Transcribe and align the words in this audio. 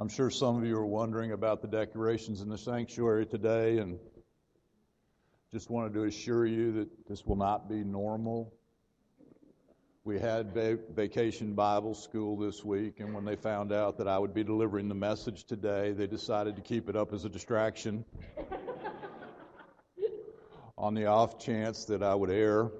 I'm 0.00 0.08
sure 0.08 0.30
some 0.30 0.56
of 0.56 0.64
you 0.64 0.78
are 0.78 0.86
wondering 0.86 1.32
about 1.32 1.60
the 1.60 1.68
decorations 1.68 2.40
in 2.40 2.48
the 2.48 2.56
sanctuary 2.56 3.26
today, 3.26 3.76
and 3.76 3.98
just 5.52 5.68
wanted 5.68 5.92
to 5.92 6.04
assure 6.04 6.46
you 6.46 6.72
that 6.72 6.88
this 7.06 7.26
will 7.26 7.36
not 7.36 7.68
be 7.68 7.84
normal. 7.84 8.50
We 10.04 10.18
had 10.18 10.54
va- 10.54 10.78
vacation 10.94 11.52
Bible 11.52 11.94
school 11.94 12.38
this 12.38 12.64
week, 12.64 13.00
and 13.00 13.12
when 13.12 13.26
they 13.26 13.36
found 13.36 13.74
out 13.74 13.98
that 13.98 14.08
I 14.08 14.18
would 14.18 14.32
be 14.32 14.42
delivering 14.42 14.88
the 14.88 14.94
message 14.94 15.44
today, 15.44 15.92
they 15.92 16.06
decided 16.06 16.56
to 16.56 16.62
keep 16.62 16.88
it 16.88 16.96
up 16.96 17.12
as 17.12 17.26
a 17.26 17.28
distraction 17.28 18.02
on 20.78 20.94
the 20.94 21.04
off 21.04 21.38
chance 21.38 21.84
that 21.84 22.02
I 22.02 22.14
would 22.14 22.30
err. 22.30 22.70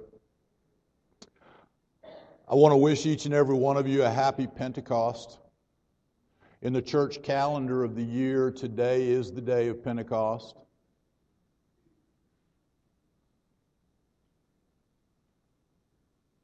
I 2.48 2.54
want 2.54 2.72
to 2.72 2.78
wish 2.78 3.04
each 3.04 3.26
and 3.26 3.34
every 3.34 3.56
one 3.56 3.76
of 3.76 3.86
you 3.86 4.04
a 4.04 4.10
happy 4.10 4.46
Pentecost. 4.46 5.36
In 6.62 6.74
the 6.74 6.82
church 6.82 7.22
calendar 7.22 7.84
of 7.84 7.94
the 7.94 8.02
year, 8.02 8.50
today 8.50 9.08
is 9.08 9.32
the 9.32 9.40
day 9.40 9.68
of 9.68 9.82
Pentecost. 9.82 10.54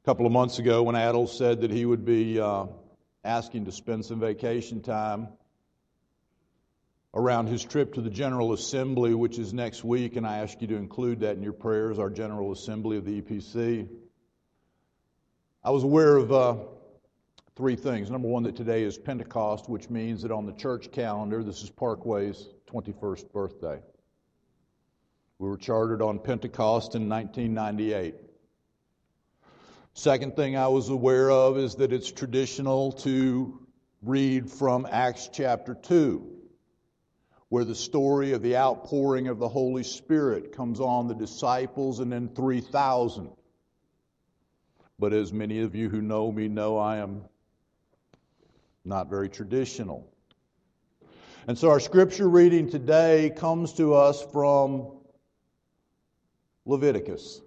A 0.01 0.05
couple 0.05 0.25
of 0.25 0.31
months 0.31 0.57
ago, 0.57 0.81
when 0.81 0.95
Adel 0.95 1.27
said 1.27 1.61
that 1.61 1.69
he 1.69 1.85
would 1.85 2.03
be 2.03 2.39
uh, 2.39 2.65
asking 3.23 3.65
to 3.65 3.71
spend 3.71 4.05
some 4.05 4.19
vacation 4.19 4.81
time 4.81 5.27
around 7.13 7.45
his 7.45 7.63
trip 7.63 7.93
to 7.93 8.01
the 8.01 8.09
General 8.09 8.53
Assembly, 8.53 9.13
which 9.13 9.37
is 9.37 9.53
next 9.53 9.83
week, 9.83 10.15
and 10.15 10.25
I 10.25 10.39
ask 10.39 10.59
you 10.61 10.67
to 10.69 10.77
include 10.77 11.19
that 11.19 11.37
in 11.37 11.43
your 11.43 11.53
prayers, 11.53 11.99
our 11.99 12.09
General 12.09 12.51
Assembly 12.51 12.97
of 12.97 13.05
the 13.05 13.21
EPC. 13.21 13.87
I 15.63 15.69
was 15.69 15.83
aware 15.83 16.15
of 16.15 16.31
uh, 16.31 16.55
three 17.57 17.75
things. 17.75 18.11
Number 18.11 18.27
one, 18.27 18.43
that 18.43 18.55
today 18.55 18.83
is 18.83 18.99
Pentecost, 18.99 19.67
which 19.67 19.89
means 19.89 20.21
that 20.21 20.31
on 20.31 20.45
the 20.45 20.53
church 20.53 20.91
calendar, 20.91 21.43
this 21.43 21.63
is 21.63 21.71
Parkway's 21.71 22.47
21st 22.71 23.31
birthday. 23.33 23.79
We 25.39 25.49
were 25.49 25.57
chartered 25.57 26.03
on 26.03 26.19
Pentecost 26.19 26.93
in 26.93 27.09
1998. 27.09 28.13
Second 29.95 30.35
thing 30.35 30.55
I 30.55 30.67
was 30.67 30.89
aware 30.89 31.31
of 31.31 31.57
is 31.57 31.75
that 31.75 31.91
it's 31.91 32.11
traditional 32.11 32.91
to 32.91 33.65
read 34.03 34.51
from 34.51 34.87
Acts 34.87 35.27
chapter 35.33 35.73
2, 35.73 36.29
where 37.49 37.63
the 37.63 37.73
story 37.73 38.33
of 38.33 38.43
the 38.43 38.57
outpouring 38.57 39.29
of 39.29 39.39
the 39.39 39.49
Holy 39.49 39.83
Spirit 39.83 40.55
comes 40.55 40.79
on 40.79 41.07
the 41.07 41.15
disciples 41.15 42.01
and 42.01 42.11
then 42.11 42.29
3,000. 42.35 43.31
But 44.99 45.13
as 45.13 45.33
many 45.33 45.61
of 45.61 45.73
you 45.73 45.89
who 45.89 46.03
know 46.03 46.31
me 46.31 46.49
know, 46.49 46.77
I 46.77 46.97
am 46.97 47.23
not 48.87 49.09
very 49.09 49.29
traditional. 49.29 50.09
And 51.47 51.57
so 51.57 51.69
our 51.69 51.79
scripture 51.79 52.27
reading 52.27 52.69
today 52.69 53.31
comes 53.35 53.73
to 53.73 53.93
us 53.93 54.25
from 54.31 54.91
Leviticus, 56.65 57.41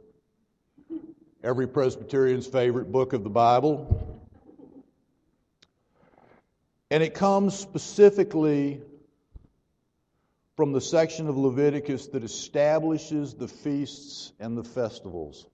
every 1.42 1.66
Presbyterian's 1.66 2.46
favorite 2.46 2.92
book 2.92 3.12
of 3.12 3.24
the 3.24 3.30
Bible. 3.30 4.18
And 6.90 7.02
it 7.02 7.14
comes 7.14 7.58
specifically 7.58 8.80
from 10.56 10.72
the 10.72 10.80
section 10.80 11.28
of 11.28 11.38
Leviticus 11.38 12.08
that 12.08 12.22
establishes 12.22 13.34
the 13.34 13.48
feasts 13.48 14.32
and 14.40 14.58
the 14.58 14.64
festivals. 14.64 15.46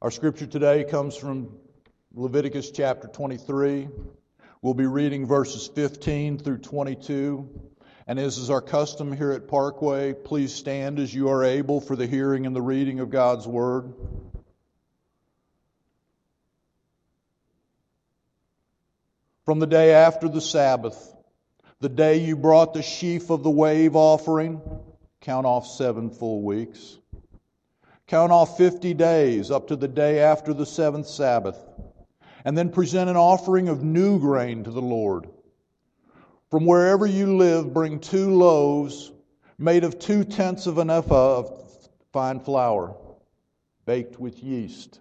Our 0.00 0.10
scripture 0.10 0.46
today 0.46 0.84
comes 0.84 1.16
from 1.16 1.56
Leviticus 2.12 2.72
chapter 2.72 3.06
23. 3.06 3.88
We'll 4.62 4.74
be 4.74 4.86
reading 4.86 5.26
verses 5.26 5.70
15 5.72 6.38
through 6.38 6.58
22. 6.58 7.48
And 8.08 8.18
as 8.18 8.36
is 8.36 8.50
our 8.50 8.60
custom 8.60 9.12
here 9.12 9.30
at 9.30 9.46
Parkway, 9.46 10.14
please 10.14 10.52
stand 10.52 10.98
as 10.98 11.14
you 11.14 11.28
are 11.28 11.44
able 11.44 11.80
for 11.80 11.94
the 11.94 12.08
hearing 12.08 12.46
and 12.46 12.56
the 12.56 12.62
reading 12.62 12.98
of 12.98 13.10
God's 13.10 13.46
Word. 13.46 13.94
From 19.44 19.60
the 19.60 19.68
day 19.68 19.94
after 19.94 20.28
the 20.28 20.40
Sabbath, 20.40 21.14
the 21.78 21.88
day 21.88 22.24
you 22.24 22.34
brought 22.34 22.74
the 22.74 22.82
sheaf 22.82 23.30
of 23.30 23.44
the 23.44 23.50
wave 23.50 23.94
offering, 23.94 24.60
count 25.20 25.46
off 25.46 25.68
seven 25.68 26.10
full 26.10 26.42
weeks. 26.42 26.98
Count 28.08 28.32
off 28.32 28.56
50 28.58 28.94
days 28.94 29.52
up 29.52 29.68
to 29.68 29.76
the 29.76 29.86
day 29.86 30.18
after 30.18 30.52
the 30.52 30.66
seventh 30.66 31.06
Sabbath 31.06 31.56
and 32.44 32.56
then 32.56 32.70
present 32.70 33.10
an 33.10 33.16
offering 33.16 33.68
of 33.68 33.82
new 33.82 34.18
grain 34.18 34.64
to 34.64 34.70
the 34.70 34.82
Lord. 34.82 35.28
From 36.50 36.66
wherever 36.66 37.06
you 37.06 37.36
live, 37.36 37.72
bring 37.72 38.00
two 38.00 38.34
loaves 38.34 39.12
made 39.58 39.84
of 39.84 39.98
two 39.98 40.24
tenths 40.24 40.66
of 40.66 40.78
an 40.78 40.88
ephah 40.88 41.38
of 41.38 41.88
fine 42.12 42.40
flour, 42.40 42.96
baked 43.84 44.18
with 44.18 44.42
yeast, 44.42 45.00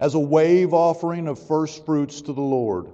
as 0.00 0.14
a 0.14 0.18
wave 0.18 0.72
offering 0.72 1.28
of 1.28 1.46
first 1.46 1.84
fruits 1.84 2.22
to 2.22 2.32
the 2.32 2.40
Lord. 2.40 2.90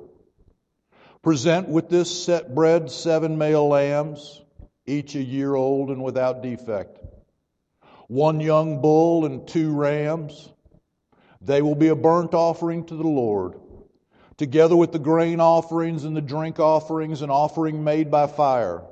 Present 1.23 1.69
with 1.69 1.89
this 1.89 2.25
set 2.25 2.55
bread 2.55 2.91
seven 2.91 3.39
male 3.39 3.69
lambs, 3.69 4.43
each 4.85 5.15
a 5.15 5.23
year 5.23 5.55
old 5.55 5.91
and 5.91 6.03
without 6.03 6.43
defect, 6.43 6.99
one 8.09 8.41
young 8.41 8.83
bull 8.83 9.25
and 9.25 9.47
two 9.47 9.73
rams 9.73 10.51
they 11.45 11.61
will 11.61 11.75
be 11.75 11.89
a 11.89 11.97
burnt 11.97 12.35
offering 12.35 12.85
to 12.85 12.95
the 12.95 13.09
Lord, 13.09 13.55
together 14.37 14.77
with 14.77 14.93
the 14.93 14.99
grain 14.99 15.41
offerings 15.41 16.05
and 16.05 16.17
the 16.17 16.21
drink 16.21 16.61
offerings, 16.61 17.23
an 17.23 17.31
offering 17.31 17.83
made 17.83 18.11
by 18.11 18.29
fire, 18.29 18.83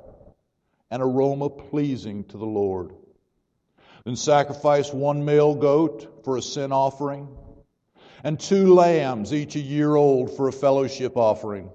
an 0.89 1.01
aroma 1.01 1.49
pleasing 1.49 2.25
to 2.25 2.37
the 2.37 2.45
Lord. 2.45 2.93
Then 4.03 4.15
sacrifice 4.15 4.91
one 4.91 5.23
male 5.23 5.55
goat 5.55 6.23
for 6.25 6.37
a 6.37 6.41
sin 6.41 6.71
offering, 6.71 7.29
and 8.23 8.39
two 8.39 8.73
lambs, 8.73 9.33
each 9.33 9.55
a 9.55 9.59
year 9.59 9.95
old, 9.95 10.35
for 10.35 10.47
a 10.47 10.53
fellowship 10.53 11.15
offering. 11.15 11.69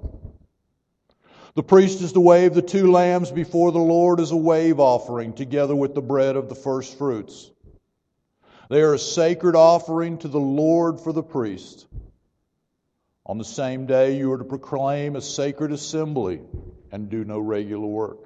The 1.54 1.62
priest 1.62 2.02
is 2.02 2.12
to 2.12 2.20
wave 2.20 2.52
the 2.52 2.60
two 2.60 2.92
lambs 2.92 3.30
before 3.30 3.72
the 3.72 3.78
Lord 3.78 4.20
as 4.20 4.30
a 4.30 4.36
wave 4.36 4.78
offering, 4.78 5.32
together 5.32 5.74
with 5.74 5.94
the 5.94 6.02
bread 6.02 6.36
of 6.36 6.50
the 6.50 6.54
first 6.54 6.98
fruits. 6.98 7.50
They 8.68 8.82
are 8.82 8.94
a 8.94 8.98
sacred 8.98 9.54
offering 9.54 10.18
to 10.18 10.28
the 10.28 10.40
Lord 10.40 11.00
for 11.00 11.12
the 11.12 11.22
priest. 11.22 11.86
On 13.24 13.38
the 13.38 13.44
same 13.44 13.86
day, 13.86 14.16
you 14.16 14.32
are 14.32 14.38
to 14.38 14.44
proclaim 14.44 15.16
a 15.16 15.20
sacred 15.20 15.72
assembly 15.72 16.40
and 16.90 17.08
do 17.08 17.24
no 17.24 17.38
regular 17.38 17.86
work. 17.86 18.18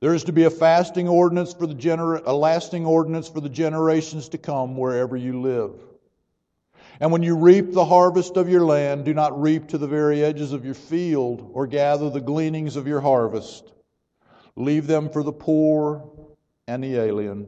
There 0.00 0.14
is 0.14 0.24
to 0.24 0.32
be 0.32 0.44
a 0.44 0.50
fasting 0.50 1.08
ordinance 1.08 1.52
for 1.52 1.66
the 1.66 1.74
gener- 1.74 2.22
a 2.24 2.32
lasting 2.32 2.86
ordinance 2.86 3.28
for 3.28 3.40
the 3.40 3.48
generations 3.48 4.28
to 4.30 4.38
come 4.38 4.76
wherever 4.76 5.16
you 5.16 5.40
live. 5.40 5.72
And 7.00 7.10
when 7.10 7.22
you 7.22 7.36
reap 7.36 7.72
the 7.72 7.84
harvest 7.84 8.36
of 8.36 8.48
your 8.48 8.64
land, 8.64 9.04
do 9.04 9.14
not 9.14 9.40
reap 9.40 9.68
to 9.68 9.78
the 9.78 9.86
very 9.86 10.22
edges 10.22 10.52
of 10.52 10.64
your 10.64 10.74
field 10.74 11.50
or 11.54 11.66
gather 11.66 12.10
the 12.10 12.20
gleanings 12.20 12.76
of 12.76 12.86
your 12.86 13.00
harvest. 13.00 13.72
Leave 14.54 14.86
them 14.86 15.08
for 15.08 15.22
the 15.22 15.32
poor 15.32 16.08
and 16.66 16.82
the 16.82 16.96
alien 16.96 17.46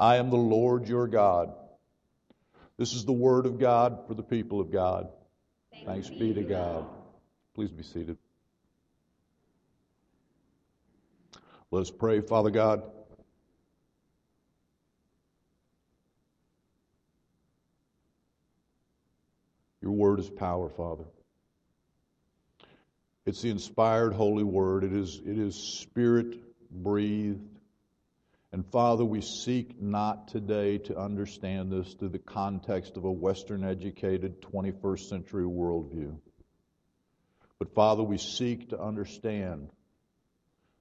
I 0.00 0.16
am 0.16 0.30
the 0.30 0.36
Lord 0.36 0.88
your 0.88 1.06
God. 1.06 1.52
This 2.78 2.94
is 2.94 3.04
the 3.04 3.12
word 3.12 3.44
of 3.44 3.58
God 3.58 4.06
for 4.08 4.14
the 4.14 4.22
people 4.22 4.58
of 4.58 4.72
God. 4.72 5.10
Thanks, 5.84 6.08
Thanks 6.08 6.08
be 6.08 6.32
to 6.32 6.42
God. 6.42 6.86
Please 7.54 7.70
be 7.70 7.82
seated. 7.82 8.16
Let 11.70 11.82
us 11.82 11.90
pray, 11.90 12.22
Father 12.22 12.48
God. 12.48 12.82
Your 19.82 19.92
word 19.92 20.18
is 20.18 20.30
power, 20.30 20.70
Father. 20.70 21.04
It's 23.26 23.42
the 23.42 23.50
inspired 23.50 24.14
holy 24.14 24.44
word. 24.44 24.82
It 24.82 24.94
is, 24.94 25.20
it 25.24 25.38
is 25.38 25.54
spirit 25.54 26.38
breathed. 26.70 27.59
And 28.52 28.66
Father, 28.66 29.04
we 29.04 29.20
seek 29.20 29.80
not 29.80 30.28
today 30.28 30.78
to 30.78 30.98
understand 30.98 31.70
this 31.70 31.94
through 31.94 32.08
the 32.08 32.18
context 32.18 32.96
of 32.96 33.04
a 33.04 33.10
Western 33.10 33.62
educated 33.62 34.42
21st 34.42 35.08
century 35.08 35.44
worldview. 35.44 36.18
But 37.60 37.74
Father, 37.74 38.02
we 38.02 38.18
seek 38.18 38.70
to 38.70 38.80
understand 38.80 39.70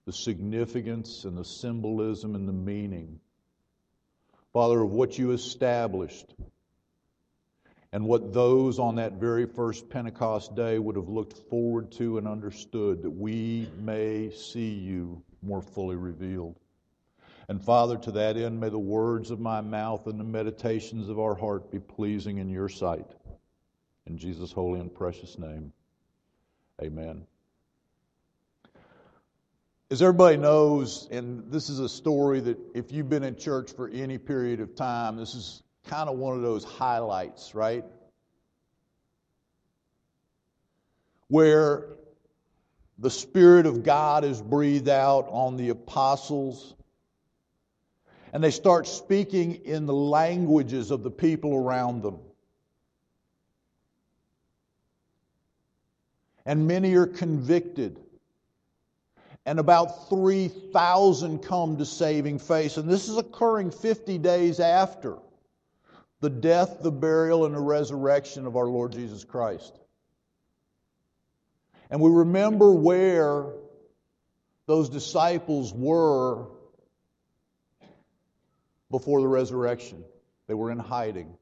the 0.05 0.13
significance 0.13 1.25
and 1.25 1.37
the 1.37 1.45
symbolism 1.45 2.33
and 2.33 2.47
the 2.47 2.53
meaning, 2.53 3.19
Father, 4.53 4.81
of 4.81 4.89
what 4.89 5.19
you 5.19 5.31
established 5.31 6.33
and 7.91 8.05
what 8.05 8.33
those 8.33 8.79
on 8.79 8.95
that 8.95 9.13
very 9.13 9.45
first 9.45 9.89
Pentecost 9.89 10.55
day 10.55 10.79
would 10.79 10.95
have 10.95 11.09
looked 11.09 11.37
forward 11.49 11.91
to 11.93 12.17
and 12.17 12.27
understood, 12.27 13.03
that 13.03 13.11
we 13.11 13.67
may 13.77 14.31
see 14.31 14.73
you 14.73 15.21
more 15.43 15.61
fully 15.61 15.95
revealed. 15.95 16.55
And 17.49 17.61
Father, 17.61 17.97
to 17.97 18.11
that 18.11 18.37
end, 18.37 18.59
may 18.59 18.69
the 18.69 18.77
words 18.77 19.31
of 19.31 19.39
my 19.39 19.59
mouth 19.61 20.05
and 20.05 20.19
the 20.19 20.23
meditations 20.23 21.09
of 21.09 21.19
our 21.19 21.33
heart 21.33 21.71
be 21.71 21.79
pleasing 21.79 22.37
in 22.37 22.47
your 22.47 22.69
sight. 22.69 23.07
In 24.05 24.19
Jesus' 24.19 24.51
holy 24.51 24.79
and 24.79 24.93
precious 24.93 25.37
name, 25.37 25.73
Amen. 26.81 27.25
As 29.91 30.01
everybody 30.01 30.37
knows, 30.37 31.07
and 31.11 31.51
this 31.51 31.69
is 31.69 31.79
a 31.79 31.89
story 31.89 32.39
that 32.39 32.57
if 32.75 32.91
you've 32.91 33.09
been 33.09 33.23
in 33.23 33.35
church 33.35 33.71
for 33.73 33.89
any 33.89 34.19
period 34.19 34.59
of 34.61 34.75
time, 34.75 35.17
this 35.17 35.33
is 35.33 35.63
kind 35.87 36.07
of 36.07 36.17
one 36.17 36.35
of 36.37 36.43
those 36.43 36.63
highlights, 36.63 37.55
right? 37.55 37.83
Where 41.27 41.87
the 42.99 43.09
Spirit 43.09 43.65
of 43.65 43.83
God 43.83 44.23
is 44.23 44.39
breathed 44.39 44.89
out 44.89 45.27
on 45.29 45.57
the 45.57 45.69
apostles, 45.69 46.75
and 48.33 48.43
they 48.43 48.51
start 48.51 48.87
speaking 48.87 49.55
in 49.65 49.85
the 49.85 49.93
languages 49.93 50.91
of 50.91 51.03
the 51.03 51.11
people 51.11 51.55
around 51.55 52.03
them. 52.03 52.19
And 56.45 56.67
many 56.67 56.95
are 56.95 57.07
convicted. 57.07 57.99
And 59.45 59.59
about 59.59 60.09
3,000 60.09 61.39
come 61.39 61.77
to 61.77 61.85
saving 61.85 62.39
faith. 62.39 62.77
And 62.77 62.89
this 62.89 63.07
is 63.07 63.17
occurring 63.17 63.71
50 63.71 64.17
days 64.19 64.59
after 64.59 65.17
the 66.21 66.29
death, 66.29 66.81
the 66.81 66.91
burial, 66.91 67.45
and 67.45 67.55
the 67.55 67.59
resurrection 67.59 68.45
of 68.45 68.57
our 68.57 68.65
Lord 68.65 68.91
Jesus 68.91 69.23
Christ. 69.23 69.79
And 71.89 72.01
we 72.01 72.11
remember 72.11 72.71
where 72.71 73.45
those 74.67 74.89
disciples 74.89 75.73
were 75.73 76.45
before 78.89 79.21
the 79.21 79.27
resurrection. 79.27 80.03
They 80.47 80.53
were 80.53 80.71
in 80.71 80.79
hiding, 80.79 81.37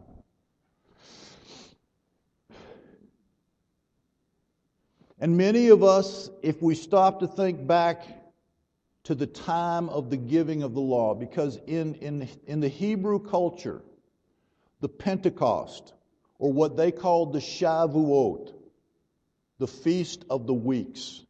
And 5.20 5.38
many 5.38 5.68
of 5.68 5.84
us, 5.84 6.30
if 6.42 6.62
we 6.62 6.76
stop 6.76 7.20
to 7.20 7.28
think 7.28 7.68
back 7.68 8.21
to 9.04 9.16
the 9.16 9.28
time 9.28 9.90
of 9.90 10.10
the 10.10 10.18
giving 10.18 10.64
of 10.64 10.74
the 10.74 10.82
law 10.82 11.16
because 11.16 11.58
in, 11.68 11.96
in, 11.96 12.30
in 12.46 12.60
the 12.60 12.68
Hebrew 12.68 13.20
culture, 13.20 13.82
the 14.80 14.90
Pentecost, 14.90 15.94
or 16.38 16.52
what 16.52 16.78
they 16.78 16.92
called 16.92 17.34
the 17.34 17.40
Shavuot, 17.40 18.54
the 19.58 19.68
Feast 19.68 20.26
of 20.30 20.48
the 20.48 20.54
Weeks, 20.54 21.22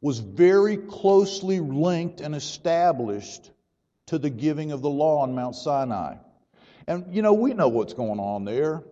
was 0.00 0.18
very 0.18 0.76
closely 0.76 1.60
linked 1.60 2.20
and 2.20 2.34
established 2.34 3.50
to 4.06 4.18
the 4.18 4.30
giving 4.30 4.72
of 4.72 4.82
the 4.82 4.90
law 4.90 5.22
on 5.22 5.34
Mount 5.34 5.56
Sinai. 5.56 6.16
And, 6.86 7.14
you 7.14 7.22
know, 7.22 7.32
we 7.32 7.54
know 7.54 7.68
what's 7.68 7.94
going 7.94 8.20
on 8.20 8.44
there. 8.44 8.82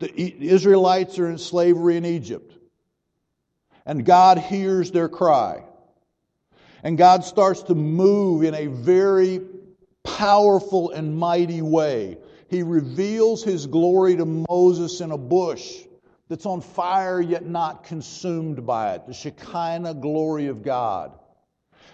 The 0.00 0.12
Israelites 0.46 1.18
are 1.18 1.30
in 1.30 1.38
slavery 1.38 1.96
in 1.96 2.04
Egypt. 2.04 2.52
And 3.86 4.04
God 4.04 4.38
hears 4.38 4.90
their 4.90 5.08
cry. 5.08 5.64
And 6.84 6.98
God 6.98 7.24
starts 7.24 7.62
to 7.64 7.74
move 7.74 8.44
in 8.44 8.54
a 8.54 8.66
very 8.66 9.40
powerful 10.04 10.90
and 10.90 11.16
mighty 11.16 11.62
way. 11.62 12.18
He 12.48 12.62
reveals 12.62 13.42
his 13.42 13.66
glory 13.66 14.16
to 14.16 14.26
Moses 14.26 15.00
in 15.00 15.10
a 15.10 15.16
bush 15.16 15.80
that's 16.28 16.44
on 16.44 16.60
fire 16.60 17.22
yet 17.22 17.46
not 17.46 17.84
consumed 17.84 18.66
by 18.66 18.94
it, 18.94 19.06
the 19.06 19.14
Shekinah 19.14 19.94
glory 19.94 20.46
of 20.48 20.62
God. 20.62 21.18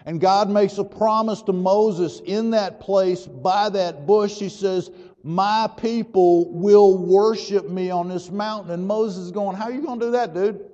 And 0.06 0.20
God 0.20 0.50
makes 0.50 0.76
a 0.78 0.85
promise 0.85 1.42
to 1.42 1.52
Moses 1.52 2.20
in 2.25 2.50
that 2.50 2.80
place 2.80 3.26
by 3.26 3.68
that 3.68 4.06
bush. 4.09 4.38
He 4.38 4.49
says, 4.49 4.90
My 5.23 5.70
people 5.76 6.50
will 6.52 6.99
worship 6.99 7.68
me 7.68 7.90
on 7.90 8.09
this 8.09 8.28
mountain. 8.30 8.73
And 8.73 8.88
Moses 8.88 9.26
is 9.26 9.30
going, 9.30 9.56
How 9.56 9.66
are 9.66 9.73
you 9.73 9.82
going 9.82 10.00
to 10.00 10.06
do 10.06 10.12
that, 10.12 10.35
dude? 10.35 10.64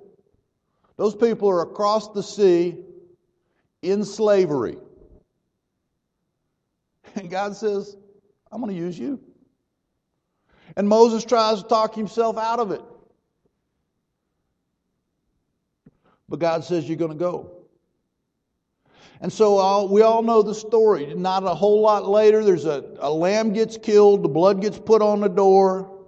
Those 0.96 1.14
people 1.14 1.50
are 1.50 1.62
across 1.62 2.12
the 2.12 2.22
sea 2.22 2.78
in 3.90 4.04
slavery. 4.04 4.76
And 7.14 7.30
God 7.30 7.56
says, 7.56 7.96
I'm 8.52 8.60
going 8.60 8.74
to 8.74 8.78
use 8.78 8.98
you. 8.98 9.20
And 10.76 10.88
Moses 10.88 11.24
tries 11.24 11.62
to 11.62 11.68
talk 11.68 11.94
himself 11.94 12.36
out 12.36 12.58
of 12.58 12.70
it. 12.70 12.82
But 16.28 16.40
God 16.40 16.64
says, 16.64 16.88
You're 16.88 16.98
going 16.98 17.12
to 17.12 17.16
go. 17.16 17.52
And 19.20 19.32
so 19.32 19.56
all, 19.56 19.88
we 19.88 20.02
all 20.02 20.22
know 20.22 20.42
the 20.42 20.54
story. 20.54 21.14
Not 21.14 21.42
a 21.44 21.54
whole 21.54 21.80
lot 21.80 22.06
later, 22.06 22.44
there's 22.44 22.66
a, 22.66 22.84
a 22.98 23.10
lamb 23.10 23.52
gets 23.52 23.78
killed, 23.78 24.22
the 24.22 24.28
blood 24.28 24.60
gets 24.60 24.78
put 24.78 25.00
on 25.00 25.20
the 25.20 25.28
door, 25.28 26.04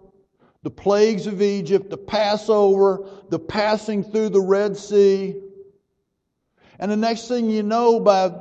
the 0.63 0.71
plagues 0.71 1.27
of 1.27 1.41
Egypt, 1.41 1.89
the 1.89 1.97
Passover, 1.97 3.09
the 3.31 3.39
passing 3.39 4.05
through 4.05 4.29
the 4.29 4.41
Red 4.41 4.77
Sea. 4.77 5.37
And 6.79 6.91
the 6.91 6.97
next 6.97 7.29
thing 7.29 7.51
you 7.51 7.63
know, 7.63 7.99
by 8.01 8.33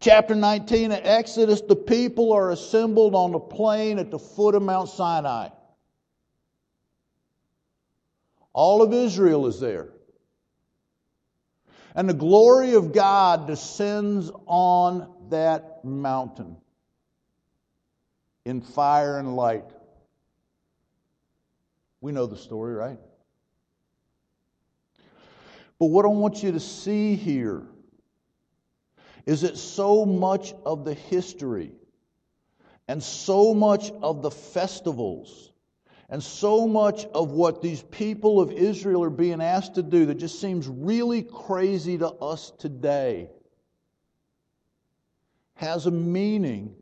chapter 0.00 0.34
19 0.34 0.92
of 0.92 1.00
Exodus, 1.02 1.60
the 1.60 1.76
people 1.76 2.32
are 2.32 2.50
assembled 2.50 3.14
on 3.14 3.32
the 3.32 3.38
plain 3.38 3.98
at 3.98 4.10
the 4.10 4.18
foot 4.18 4.54
of 4.54 4.62
Mount 4.62 4.88
Sinai. 4.88 5.48
All 8.52 8.82
of 8.82 8.92
Israel 8.92 9.46
is 9.46 9.60
there. 9.60 9.90
And 11.94 12.08
the 12.08 12.14
glory 12.14 12.74
of 12.74 12.92
God 12.92 13.46
descends 13.46 14.30
on 14.46 15.12
that 15.30 15.84
mountain 15.84 16.56
in 18.44 18.60
fire 18.60 19.18
and 19.18 19.34
light. 19.34 19.64
We 22.00 22.12
know 22.12 22.26
the 22.26 22.36
story, 22.36 22.74
right? 22.74 22.98
But 25.78 25.86
what 25.86 26.04
I 26.04 26.08
want 26.08 26.42
you 26.42 26.52
to 26.52 26.60
see 26.60 27.16
here 27.16 27.62
is 29.26 29.42
that 29.42 29.58
so 29.58 30.06
much 30.06 30.54
of 30.64 30.84
the 30.84 30.94
history 30.94 31.72
and 32.88 33.02
so 33.02 33.52
much 33.52 33.90
of 34.02 34.22
the 34.22 34.30
festivals 34.30 35.52
and 36.08 36.22
so 36.22 36.68
much 36.68 37.04
of 37.06 37.32
what 37.32 37.60
these 37.60 37.82
people 37.82 38.40
of 38.40 38.52
Israel 38.52 39.02
are 39.02 39.10
being 39.10 39.42
asked 39.42 39.74
to 39.74 39.82
do 39.82 40.06
that 40.06 40.14
just 40.14 40.40
seems 40.40 40.68
really 40.68 41.22
crazy 41.22 41.98
to 41.98 42.08
us 42.08 42.52
today 42.58 43.28
has 45.56 45.86
a 45.86 45.90
meaning 45.90 46.74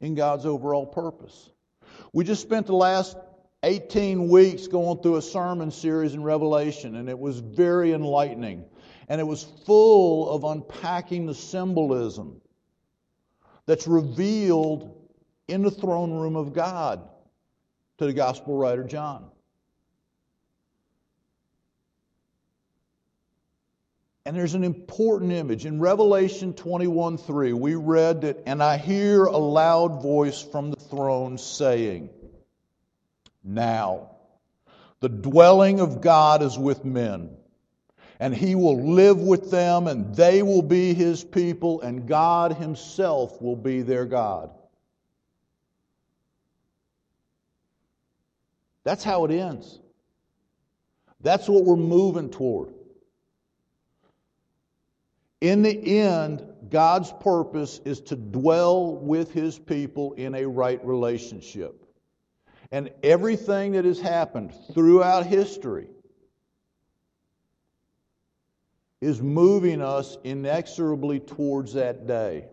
in 0.00 0.14
God's 0.14 0.46
overall 0.46 0.86
purpose. 0.86 1.50
We 2.12 2.24
just 2.24 2.40
spent 2.40 2.66
the 2.66 2.74
last 2.74 3.16
18 3.64 4.28
weeks 4.28 4.66
going 4.66 4.98
through 4.98 5.16
a 5.16 5.22
sermon 5.22 5.70
series 5.70 6.14
in 6.14 6.22
Revelation, 6.22 6.96
and 6.96 7.08
it 7.08 7.18
was 7.18 7.38
very 7.38 7.92
enlightening. 7.92 8.64
And 9.08 9.20
it 9.20 9.24
was 9.24 9.44
full 9.64 10.30
of 10.30 10.44
unpacking 10.44 11.26
the 11.26 11.34
symbolism 11.34 12.40
that's 13.66 13.86
revealed 13.86 14.94
in 15.48 15.62
the 15.62 15.70
throne 15.70 16.12
room 16.12 16.36
of 16.36 16.52
God 16.52 17.08
to 17.98 18.06
the 18.06 18.12
gospel 18.12 18.56
writer 18.56 18.84
John. 18.84 19.30
And 24.26 24.34
there's 24.34 24.54
an 24.54 24.64
important 24.64 25.32
image. 25.32 25.66
In 25.66 25.80
Revelation 25.80 26.54
21 26.54 27.18
3, 27.18 27.52
we 27.52 27.74
read 27.74 28.22
that, 28.22 28.42
and 28.46 28.62
I 28.62 28.78
hear 28.78 29.24
a 29.24 29.36
loud 29.36 30.02
voice 30.02 30.40
from 30.40 30.70
the 30.70 30.76
throne 30.76 31.36
saying, 31.36 32.08
Now, 33.44 34.10
the 35.00 35.10
dwelling 35.10 35.80
of 35.80 36.00
God 36.00 36.42
is 36.42 36.58
with 36.58 36.84
men, 36.84 37.36
and 38.18 38.34
he 38.34 38.54
will 38.54 38.94
live 38.94 39.20
with 39.20 39.50
them, 39.50 39.86
and 39.86 40.14
they 40.16 40.42
will 40.42 40.62
be 40.62 40.94
his 40.94 41.22
people, 41.22 41.82
and 41.82 42.08
God 42.08 42.54
himself 42.54 43.42
will 43.42 43.56
be 43.56 43.82
their 43.82 44.06
God. 44.06 44.50
That's 48.84 49.04
how 49.04 49.26
it 49.26 49.30
ends. 49.30 49.78
That's 51.20 51.48
what 51.48 51.64
we're 51.64 51.76
moving 51.76 52.30
toward. 52.30 52.72
In 55.40 55.62
the 55.62 56.00
end, 56.00 56.42
God's 56.70 57.12
purpose 57.20 57.78
is 57.84 58.00
to 58.02 58.16
dwell 58.16 58.96
with 58.96 59.32
his 59.32 59.58
people 59.58 60.14
in 60.14 60.34
a 60.34 60.46
right 60.46 60.82
relationship. 60.84 61.83
And 62.74 62.90
everything 63.04 63.70
that 63.72 63.84
has 63.84 64.00
happened 64.00 64.52
throughout 64.72 65.26
history 65.26 65.86
is 69.00 69.22
moving 69.22 69.80
us 69.80 70.18
inexorably 70.24 71.20
towards 71.20 71.74
that 71.74 72.08
day. 72.08 72.46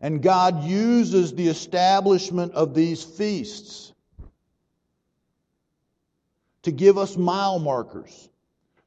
And 0.00 0.22
God 0.22 0.62
uses 0.62 1.34
the 1.34 1.48
establishment 1.48 2.52
of 2.52 2.74
these 2.74 3.02
feasts 3.02 3.92
to 6.62 6.70
give 6.70 6.96
us 6.96 7.16
mile 7.16 7.58
markers 7.58 8.28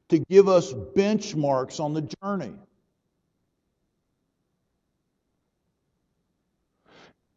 to 0.08 0.18
give 0.18 0.48
us 0.48 0.72
benchmarks 0.72 1.78
on 1.78 1.92
the 1.92 2.08
journey. 2.22 2.54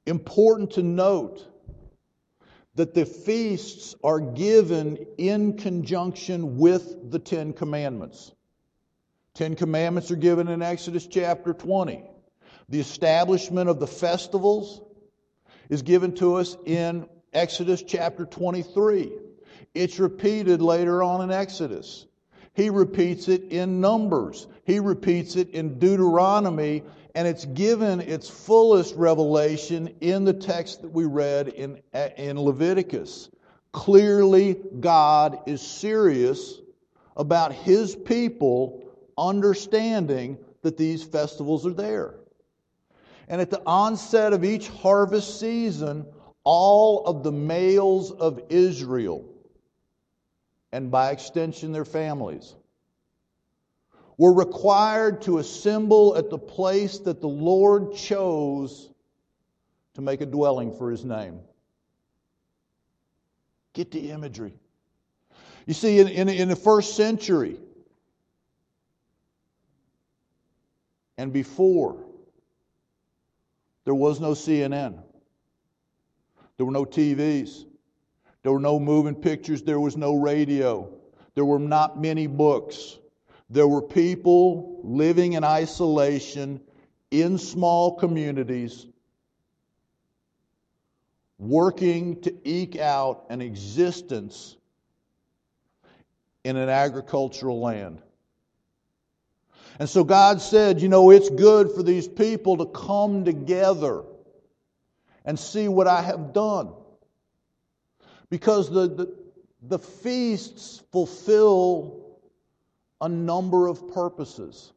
Important 0.05 0.71
to 0.71 0.83
note 0.83 1.50
that 2.75 2.93
the 2.93 3.05
feasts 3.05 3.95
are 4.03 4.19
given 4.19 5.05
in 5.17 5.57
conjunction 5.57 6.57
with 6.57 7.11
the 7.11 7.19
Ten 7.19 7.53
Commandments. 7.53 8.31
Ten 9.33 9.55
Commandments 9.55 10.11
are 10.11 10.15
given 10.17 10.47
in 10.47 10.61
Exodus 10.61 11.07
chapter 11.07 11.53
20. 11.53 12.03
The 12.69 12.79
establishment 12.79 13.69
of 13.69 13.79
the 13.79 13.87
festivals 13.87 14.81
is 15.69 15.81
given 15.81 16.15
to 16.15 16.35
us 16.35 16.55
in 16.65 17.07
Exodus 17.33 17.83
chapter 17.83 18.25
23. 18.25 19.11
It's 19.73 19.99
repeated 19.99 20.61
later 20.61 21.01
on 21.01 21.21
in 21.21 21.31
Exodus. 21.31 22.05
He 22.53 22.69
repeats 22.69 23.29
it 23.29 23.43
in 23.51 23.79
Numbers. 23.79 24.47
He 24.65 24.79
repeats 24.79 25.37
it 25.37 25.49
in 25.51 25.79
Deuteronomy, 25.79 26.83
and 27.13 27.27
it's 27.27 27.45
given 27.45 27.99
its 27.99 28.29
fullest 28.29 28.95
revelation 28.95 29.95
in 30.01 30.23
the 30.23 30.33
text 30.33 30.81
that 30.81 30.89
we 30.89 31.05
read 31.05 31.49
in, 31.49 31.81
in 32.17 32.39
Leviticus. 32.39 33.29
Clearly, 33.71 34.57
God 34.79 35.39
is 35.45 35.61
serious 35.61 36.59
about 37.15 37.53
His 37.53 37.95
people 37.95 38.89
understanding 39.17 40.37
that 40.61 40.77
these 40.77 41.03
festivals 41.03 41.65
are 41.65 41.73
there. 41.73 42.15
And 43.27 43.41
at 43.41 43.49
the 43.49 43.61
onset 43.65 44.33
of 44.33 44.43
each 44.43 44.67
harvest 44.67 45.39
season, 45.39 46.05
all 46.43 47.05
of 47.05 47.23
the 47.23 47.31
males 47.31 48.11
of 48.11 48.41
Israel 48.49 49.25
and 50.71 50.89
by 50.89 51.11
extension 51.11 51.71
their 51.71 51.85
families, 51.85 52.55
were 54.21 54.31
required 54.31 55.19
to 55.19 55.39
assemble 55.39 56.15
at 56.15 56.29
the 56.29 56.37
place 56.37 56.99
that 56.99 57.21
the 57.21 57.27
Lord 57.27 57.95
chose 57.95 58.91
to 59.95 60.01
make 60.01 60.21
a 60.21 60.27
dwelling 60.27 60.71
for 60.77 60.91
his 60.91 61.03
name. 61.03 61.39
Get 63.73 63.89
the 63.89 64.11
imagery. 64.11 64.53
You 65.65 65.73
see, 65.73 65.99
in, 65.99 66.07
in, 66.07 66.29
in 66.29 66.49
the 66.49 66.55
first 66.55 66.95
century 66.95 67.57
and 71.17 71.33
before, 71.33 72.05
there 73.85 73.95
was 73.95 74.19
no 74.19 74.33
CNN. 74.33 75.01
There 76.57 76.65
were 76.67 76.71
no 76.71 76.85
TVs. 76.85 77.65
There 78.43 78.51
were 78.51 78.59
no 78.59 78.79
moving 78.79 79.15
pictures. 79.15 79.63
There 79.63 79.79
was 79.79 79.97
no 79.97 80.13
radio. 80.13 80.93
There 81.33 81.43
were 81.43 81.57
not 81.57 81.99
many 81.99 82.27
books. 82.27 82.99
There 83.51 83.67
were 83.67 83.81
people 83.81 84.79
living 84.81 85.33
in 85.33 85.43
isolation 85.43 86.61
in 87.11 87.37
small 87.37 87.97
communities, 87.97 88.87
working 91.37 92.21
to 92.21 92.33
eke 92.45 92.77
out 92.77 93.25
an 93.29 93.41
existence 93.41 94.55
in 96.45 96.55
an 96.55 96.69
agricultural 96.69 97.59
land. 97.59 98.01
And 99.79 99.89
so 99.89 100.05
God 100.05 100.41
said, 100.41 100.81
you 100.81 100.87
know, 100.87 101.09
it's 101.09 101.29
good 101.29 101.73
for 101.73 101.83
these 101.83 102.07
people 102.07 102.55
to 102.55 102.65
come 102.67 103.25
together 103.25 104.03
and 105.25 105.37
see 105.37 105.67
what 105.67 105.87
I 105.87 106.01
have 106.01 106.31
done 106.31 106.71
because 108.29 108.71
the, 108.71 108.87
the, 108.87 109.13
the 109.61 109.79
feasts 109.79 110.81
fulfill 110.93 112.01
a 113.01 113.09
number 113.09 113.67
of 113.67 113.91
purposes. 113.93 114.71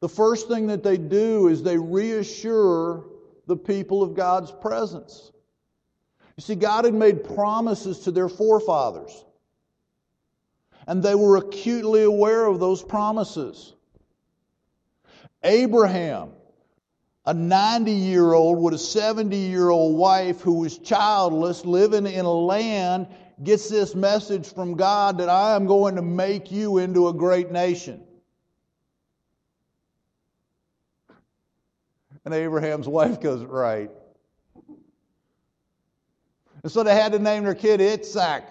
The 0.00 0.08
first 0.08 0.48
thing 0.48 0.66
that 0.66 0.82
they 0.82 0.96
do 0.96 1.48
is 1.48 1.62
they 1.62 1.78
reassure 1.78 3.04
the 3.46 3.56
people 3.56 4.02
of 4.02 4.14
God's 4.14 4.50
presence. 4.50 5.30
You 6.36 6.42
see, 6.42 6.54
God 6.54 6.84
had 6.84 6.94
made 6.94 7.24
promises 7.24 8.00
to 8.00 8.10
their 8.10 8.28
forefathers, 8.28 9.24
and 10.86 11.02
they 11.02 11.14
were 11.14 11.36
acutely 11.36 12.02
aware 12.02 12.46
of 12.46 12.60
those 12.60 12.82
promises. 12.82 13.74
Abraham 15.42 16.32
a 17.26 17.34
90 17.34 17.92
year 17.92 18.32
old 18.32 18.62
with 18.62 18.74
a 18.74 18.78
70 18.78 19.36
year 19.36 19.68
old 19.68 19.96
wife 19.96 20.40
who 20.40 20.54
was 20.54 20.78
childless, 20.78 21.64
living 21.64 22.06
in 22.06 22.24
a 22.24 22.32
land, 22.32 23.06
gets 23.42 23.68
this 23.68 23.94
message 23.94 24.52
from 24.52 24.74
God 24.74 25.18
that 25.18 25.28
I 25.28 25.56
am 25.56 25.66
going 25.66 25.96
to 25.96 26.02
make 26.02 26.50
you 26.50 26.78
into 26.78 27.08
a 27.08 27.12
great 27.12 27.50
nation. 27.50 28.02
And 32.24 32.34
Abraham's 32.34 32.88
wife 32.88 33.20
goes, 33.20 33.42
Right. 33.44 33.90
And 36.62 36.70
so 36.70 36.82
they 36.82 36.94
had 36.94 37.12
to 37.12 37.18
name 37.18 37.44
their 37.44 37.54
kid 37.54 37.80
Itzhak 37.80 38.44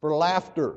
for 0.00 0.14
laughter. 0.14 0.76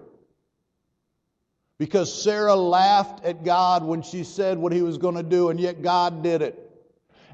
Because 1.78 2.14
Sarah 2.14 2.56
laughed 2.56 3.26
at 3.26 3.44
God 3.44 3.84
when 3.84 4.02
she 4.02 4.24
said 4.24 4.58
what 4.58 4.74
he 4.74 4.82
was 4.82 4.98
going 4.98 5.16
to 5.16 5.24
do, 5.24 5.50
and 5.50 5.60
yet 5.60 5.82
God 5.82 6.22
did 6.24 6.42
it. 6.42 6.63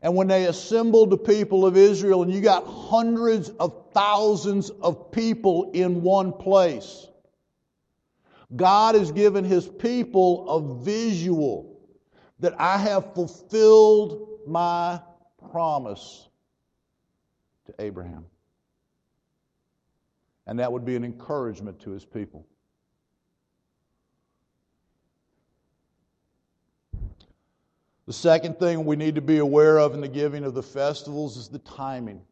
And 0.02 0.16
when 0.16 0.28
they 0.28 0.46
assembled 0.46 1.10
the 1.10 1.18
people 1.18 1.66
of 1.66 1.76
Israel, 1.76 2.24
and 2.24 2.34
you 2.34 2.42
got 2.42 2.66
hundreds 2.66 3.50
of 3.50 3.92
thousands 3.94 4.70
of 4.70 5.12
people 5.12 5.72
in 5.74 6.02
one 6.02 6.32
place, 6.32 7.08
God 8.56 8.96
has 8.96 9.12
given 9.12 9.44
his 9.44 9.68
people 9.68 10.50
a 10.50 10.84
visual 10.84 11.80
that 12.40 12.60
I 12.60 12.78
have 12.78 13.14
fulfilled 13.14 14.40
my 14.48 15.02
promise 15.52 16.28
to 17.66 17.74
Abraham. 17.80 18.26
And 20.48 20.58
that 20.60 20.72
would 20.72 20.86
be 20.86 20.96
an 20.96 21.04
encouragement 21.04 21.80
to 21.82 21.92
his 21.92 22.06
people. 22.06 22.48
The 28.10 28.14
second 28.14 28.58
thing 28.58 28.86
we 28.86 28.96
need 28.96 29.16
to 29.16 29.22
be 29.22 29.38
aware 29.38 29.78
of 29.78 29.94
in 29.94 30.02
the 30.02 30.08
giving 30.08 30.44
of 30.44 30.56
the 30.56 30.64
festivals 30.64 31.38
is 31.38 31.48
the 31.50 31.60
timing. 31.60 32.24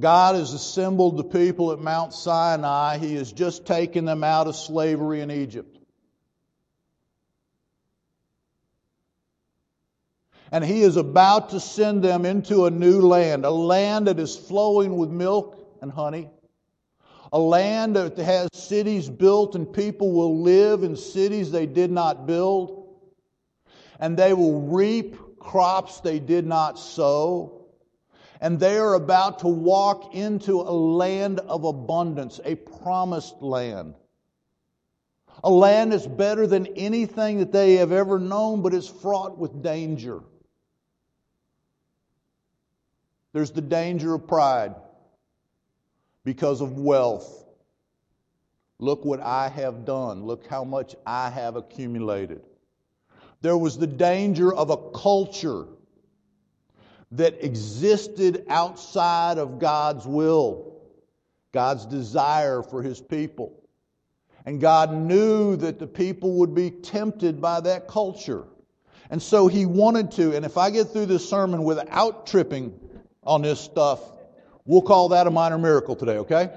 God 0.00 0.34
has 0.34 0.54
assembled 0.54 1.18
the 1.18 1.24
people 1.24 1.72
at 1.72 1.78
Mount 1.78 2.14
Sinai. 2.14 2.96
He 2.96 3.16
has 3.16 3.30
just 3.30 3.66
taken 3.66 4.06
them 4.06 4.24
out 4.24 4.46
of 4.46 4.56
slavery 4.56 5.20
in 5.20 5.30
Egypt. 5.30 5.76
And 10.50 10.64
He 10.64 10.80
is 10.80 10.96
about 10.96 11.50
to 11.50 11.60
send 11.60 12.02
them 12.02 12.24
into 12.24 12.64
a 12.64 12.70
new 12.70 13.02
land, 13.02 13.44
a 13.44 13.50
land 13.50 14.06
that 14.06 14.18
is 14.18 14.34
flowing 14.34 14.96
with 14.96 15.10
milk 15.10 15.76
and 15.82 15.92
honey 15.92 16.30
a 17.32 17.38
land 17.38 17.96
that 17.96 18.16
has 18.18 18.48
cities 18.52 19.08
built 19.08 19.54
and 19.54 19.72
people 19.72 20.12
will 20.12 20.42
live 20.42 20.82
in 20.82 20.96
cities 20.96 21.50
they 21.50 21.66
did 21.66 21.90
not 21.90 22.26
build, 22.26 22.94
and 23.98 24.16
they 24.16 24.32
will 24.32 24.60
reap 24.62 25.38
crops 25.38 26.00
they 26.00 26.18
did 26.18 26.46
not 26.46 26.78
sow. 26.78 27.66
And 28.40 28.60
they 28.60 28.76
are 28.76 28.94
about 28.94 29.40
to 29.40 29.48
walk 29.48 30.14
into 30.14 30.60
a 30.60 30.70
land 30.70 31.40
of 31.40 31.64
abundance, 31.64 32.38
a 32.44 32.54
promised 32.54 33.40
land. 33.40 33.94
A 35.42 35.50
land 35.50 35.92
that's 35.92 36.06
better 36.06 36.46
than 36.46 36.66
anything 36.76 37.38
that 37.38 37.52
they 37.52 37.74
have 37.74 37.92
ever 37.92 38.18
known, 38.18 38.62
but 38.62 38.74
is 38.74 38.88
fraught 38.88 39.38
with 39.38 39.62
danger. 39.62 40.20
There's 43.32 43.50
the 43.50 43.62
danger 43.62 44.14
of 44.14 44.26
pride 44.26 44.74
because 46.26 46.60
of 46.60 46.76
wealth. 46.76 47.44
Look 48.80 49.04
what 49.04 49.20
I 49.20 49.48
have 49.48 49.84
done. 49.86 50.24
Look 50.24 50.46
how 50.48 50.64
much 50.64 50.96
I 51.06 51.30
have 51.30 51.54
accumulated. 51.54 52.42
There 53.42 53.56
was 53.56 53.78
the 53.78 53.86
danger 53.86 54.52
of 54.52 54.70
a 54.70 54.76
culture 54.90 55.66
that 57.12 57.44
existed 57.44 58.44
outside 58.48 59.38
of 59.38 59.60
God's 59.60 60.04
will, 60.04 60.74
God's 61.52 61.86
desire 61.86 62.60
for 62.60 62.82
His 62.82 63.00
people. 63.00 63.62
And 64.44 64.60
God 64.60 64.92
knew 64.92 65.54
that 65.56 65.78
the 65.78 65.86
people 65.86 66.32
would 66.38 66.56
be 66.56 66.72
tempted 66.72 67.40
by 67.40 67.60
that 67.60 67.86
culture. 67.86 68.44
And 69.10 69.22
so 69.22 69.46
He 69.46 69.64
wanted 69.64 70.10
to, 70.12 70.34
and 70.34 70.44
if 70.44 70.58
I 70.58 70.70
get 70.70 70.88
through 70.88 71.06
this 71.06 71.28
sermon 71.28 71.62
without 71.62 72.26
tripping 72.26 72.78
on 73.22 73.42
this 73.42 73.60
stuff, 73.60 74.00
we'll 74.66 74.82
call 74.82 75.08
that 75.10 75.26
a 75.26 75.30
minor 75.30 75.58
miracle 75.58 75.96
today, 75.96 76.18
okay? 76.18 76.50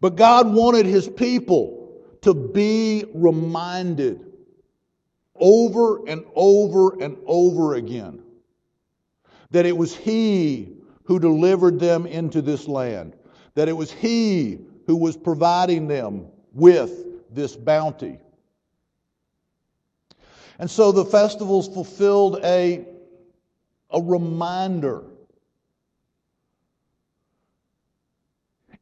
But 0.00 0.16
God 0.16 0.52
wanted 0.52 0.86
His 0.86 1.08
people 1.08 2.02
to 2.22 2.34
be 2.34 3.04
reminded 3.14 4.24
over 5.34 6.06
and 6.08 6.24
over 6.34 7.00
and 7.02 7.16
over 7.26 7.74
again 7.74 8.22
that 9.50 9.66
it 9.66 9.76
was 9.76 9.94
He 9.94 10.72
who 11.04 11.18
delivered 11.18 11.78
them 11.78 12.06
into 12.06 12.42
this 12.42 12.66
land, 12.66 13.14
that 13.54 13.68
it 13.68 13.72
was 13.72 13.92
He 13.92 14.58
who 14.86 14.96
was 14.96 15.16
providing 15.16 15.86
them 15.86 16.26
with 16.52 17.04
this 17.34 17.56
bounty. 17.56 18.18
And 20.58 20.70
so 20.70 20.90
the 20.90 21.04
festivals 21.04 21.68
fulfilled 21.68 22.40
a, 22.42 22.86
a 23.90 24.00
reminder. 24.00 25.04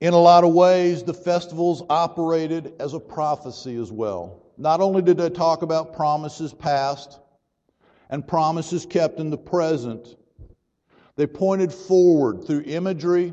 In 0.05 0.13
a 0.13 0.21
lot 0.21 0.45
of 0.45 0.53
ways, 0.53 1.03
the 1.03 1.15
festivals 1.15 1.83
operated 1.89 2.75
as 2.79 2.93
a 2.93 3.01
prophecy 3.01 3.77
as 3.77 3.91
well. 3.91 4.43
Not 4.59 4.83
only 4.83 5.01
did 5.01 5.17
they 5.17 5.31
talk 5.31 5.63
about 5.63 5.95
promises 5.95 6.53
past 6.53 7.19
and 8.11 8.29
promises 8.29 8.85
kept 8.85 9.19
in 9.19 9.31
the 9.31 9.39
present, 9.39 10.15
they 11.17 11.27
pointed 11.27 11.73
forward 11.73 12.45
through 12.47 12.65
imagery 12.67 13.33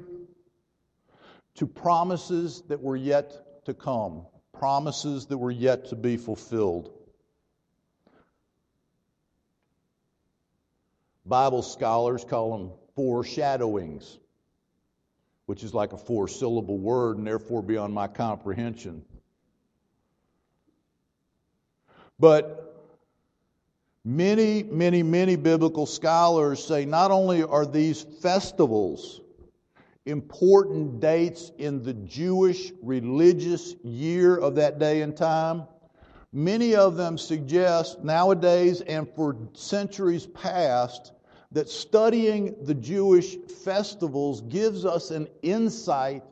to 1.55 1.67
promises 1.67 2.63
that 2.69 2.81
were 2.81 2.95
yet 2.95 3.65
to 3.65 3.73
come, 3.73 4.25
promises 4.53 5.25
that 5.25 5.37
were 5.37 5.51
yet 5.51 5.87
to 5.87 5.97
be 5.97 6.15
fulfilled. 6.15 6.93
Bible 11.25 11.63
scholars 11.63 12.23
call 12.23 12.57
them 12.57 12.71
foreshadowings, 12.95 14.20
which 15.51 15.65
is 15.65 15.73
like 15.73 15.91
a 15.91 15.97
four 15.97 16.29
syllable 16.29 16.77
word 16.77 17.17
and 17.17 17.27
therefore 17.27 17.61
beyond 17.61 17.93
my 17.93 18.07
comprehension. 18.07 19.03
But 22.17 22.71
Many, 24.03 24.63
many, 24.63 25.03
many 25.03 25.35
biblical 25.35 25.85
scholars 25.85 26.63
say 26.63 26.85
not 26.85 27.11
only 27.11 27.43
are 27.43 27.67
these 27.67 28.01
festivals 28.01 29.21
important 30.05 30.99
dates 30.99 31.51
in 31.59 31.83
the 31.83 31.93
Jewish 31.93 32.71
religious 32.81 33.75
year 33.83 34.37
of 34.37 34.55
that 34.55 34.79
day 34.79 35.01
and 35.01 35.15
time, 35.15 35.67
many 36.33 36.73
of 36.73 36.95
them 36.95 37.15
suggest 37.17 38.03
nowadays 38.03 38.81
and 38.81 39.07
for 39.15 39.37
centuries 39.53 40.25
past 40.25 41.11
that 41.51 41.69
studying 41.69 42.55
the 42.63 42.73
Jewish 42.73 43.35
festivals 43.37 44.41
gives 44.41 44.85
us 44.85 45.11
an 45.11 45.27
insight 45.41 46.23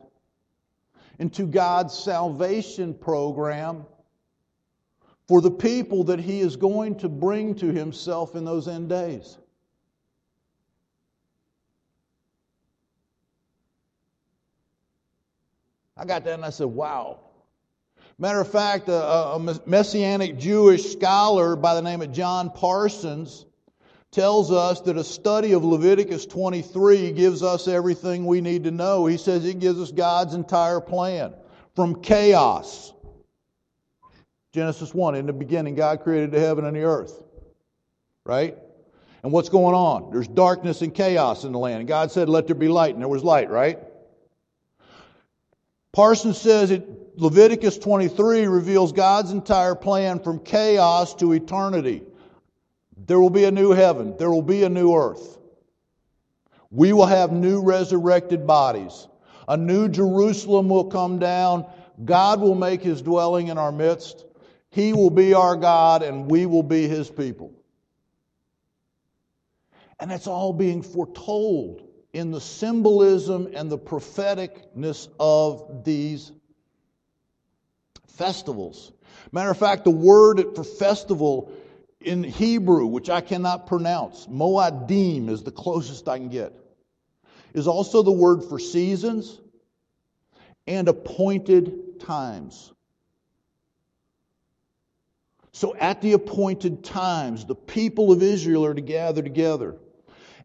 into 1.18 1.46
God's 1.46 1.96
salvation 1.96 2.94
program 2.94 3.84
for 5.28 5.40
the 5.40 5.50
people 5.50 6.04
that 6.04 6.18
he 6.18 6.40
is 6.40 6.56
going 6.56 6.96
to 6.96 7.08
bring 7.08 7.54
to 7.56 7.66
himself 7.66 8.34
in 8.34 8.44
those 8.44 8.66
end 8.66 8.88
days. 8.88 9.36
I 15.96 16.06
got 16.06 16.24
that 16.24 16.32
and 16.32 16.44
I 16.46 16.50
said, 16.50 16.68
wow. 16.68 17.20
Matter 18.18 18.40
of 18.40 18.50
fact, 18.50 18.88
a, 18.88 18.94
a, 18.94 19.60
messianic 19.66 20.38
Jewish 20.38 20.92
scholar 20.92 21.56
by 21.56 21.74
the 21.74 21.82
name 21.82 22.00
of 22.00 22.10
John 22.10 22.50
Parsons 22.50 23.44
tells 24.10 24.50
us 24.50 24.80
that 24.82 24.96
a 24.96 25.04
study 25.04 25.52
of 25.52 25.64
Leviticus 25.64 26.26
23 26.26 27.12
gives 27.12 27.42
us 27.42 27.68
everything 27.68 28.26
we 28.26 28.40
need 28.40 28.64
to 28.64 28.70
know. 28.70 29.06
He 29.06 29.16
says 29.16 29.44
it 29.44 29.60
gives 29.60 29.80
us 29.80 29.92
God's 29.92 30.34
entire 30.34 30.80
plan 30.80 31.34
from 31.74 32.02
chaos 32.02 32.92
Genesis 34.52 34.92
1, 34.92 35.14
in 35.14 35.26
the 35.26 35.32
beginning, 35.32 35.76
God 35.76 36.00
created 36.00 36.32
the 36.32 36.40
heaven 36.40 36.64
and 36.64 36.76
the 36.76 36.82
earth. 36.82 37.22
Right? 38.24 38.56
And 39.22 39.32
what's 39.32 39.48
going 39.48 39.74
on? 39.74 40.10
There's 40.10 40.26
darkness 40.26 40.82
and 40.82 40.94
chaos 40.94 41.44
in 41.44 41.52
the 41.52 41.58
land. 41.58 41.80
And 41.80 41.88
God 41.88 42.10
said, 42.10 42.28
Let 42.28 42.46
there 42.46 42.56
be 42.56 42.68
light, 42.68 42.94
and 42.94 43.02
there 43.02 43.08
was 43.08 43.22
light, 43.22 43.48
right? 43.48 43.78
Parsons 45.92 46.38
says 46.38 46.70
it, 46.70 46.88
Leviticus 47.16 47.78
23 47.78 48.46
reveals 48.46 48.92
God's 48.92 49.30
entire 49.30 49.74
plan 49.74 50.18
from 50.20 50.40
chaos 50.40 51.14
to 51.16 51.32
eternity. 51.32 52.02
There 53.06 53.20
will 53.20 53.30
be 53.30 53.44
a 53.44 53.50
new 53.50 53.70
heaven, 53.70 54.16
there 54.18 54.30
will 54.30 54.42
be 54.42 54.62
a 54.62 54.68
new 54.68 54.94
earth. 54.94 55.38
We 56.70 56.92
will 56.92 57.06
have 57.06 57.32
new 57.32 57.62
resurrected 57.62 58.46
bodies. 58.46 59.08
A 59.48 59.56
new 59.56 59.88
Jerusalem 59.88 60.68
will 60.68 60.84
come 60.84 61.18
down. 61.18 61.66
God 62.04 62.40
will 62.40 62.54
make 62.54 62.82
his 62.82 63.02
dwelling 63.02 63.48
in 63.48 63.58
our 63.58 63.72
midst. 63.72 64.24
He 64.70 64.92
will 64.92 65.10
be 65.10 65.34
our 65.34 65.56
God 65.56 66.02
and 66.02 66.30
we 66.30 66.46
will 66.46 66.62
be 66.62 66.86
his 66.86 67.10
people. 67.10 67.52
And 69.98 70.12
it's 70.12 70.28
all 70.28 70.52
being 70.52 70.82
foretold 70.82 71.82
in 72.12 72.30
the 72.30 72.40
symbolism 72.40 73.48
and 73.54 73.70
the 73.70 73.78
propheticness 73.78 75.08
of 75.18 75.84
these 75.84 76.30
festivals. 78.06 78.92
Matter 79.32 79.50
of 79.50 79.58
fact, 79.58 79.84
the 79.84 79.90
word 79.90 80.54
for 80.54 80.64
festival 80.64 81.52
in 82.00 82.24
Hebrew, 82.24 82.86
which 82.86 83.10
I 83.10 83.20
cannot 83.20 83.66
pronounce, 83.66 84.26
Moadim 84.26 85.28
is 85.28 85.42
the 85.42 85.50
closest 85.50 86.08
I 86.08 86.18
can 86.18 86.28
get, 86.28 86.52
is 87.52 87.66
also 87.66 88.02
the 88.02 88.12
word 88.12 88.44
for 88.44 88.58
seasons 88.58 89.40
and 90.66 90.88
appointed 90.88 92.00
times. 92.00 92.72
So 95.52 95.76
at 95.76 96.00
the 96.00 96.12
appointed 96.12 96.84
times, 96.84 97.44
the 97.44 97.54
people 97.54 98.12
of 98.12 98.22
Israel 98.22 98.64
are 98.64 98.74
to 98.74 98.80
gather 98.80 99.20
together. 99.20 99.76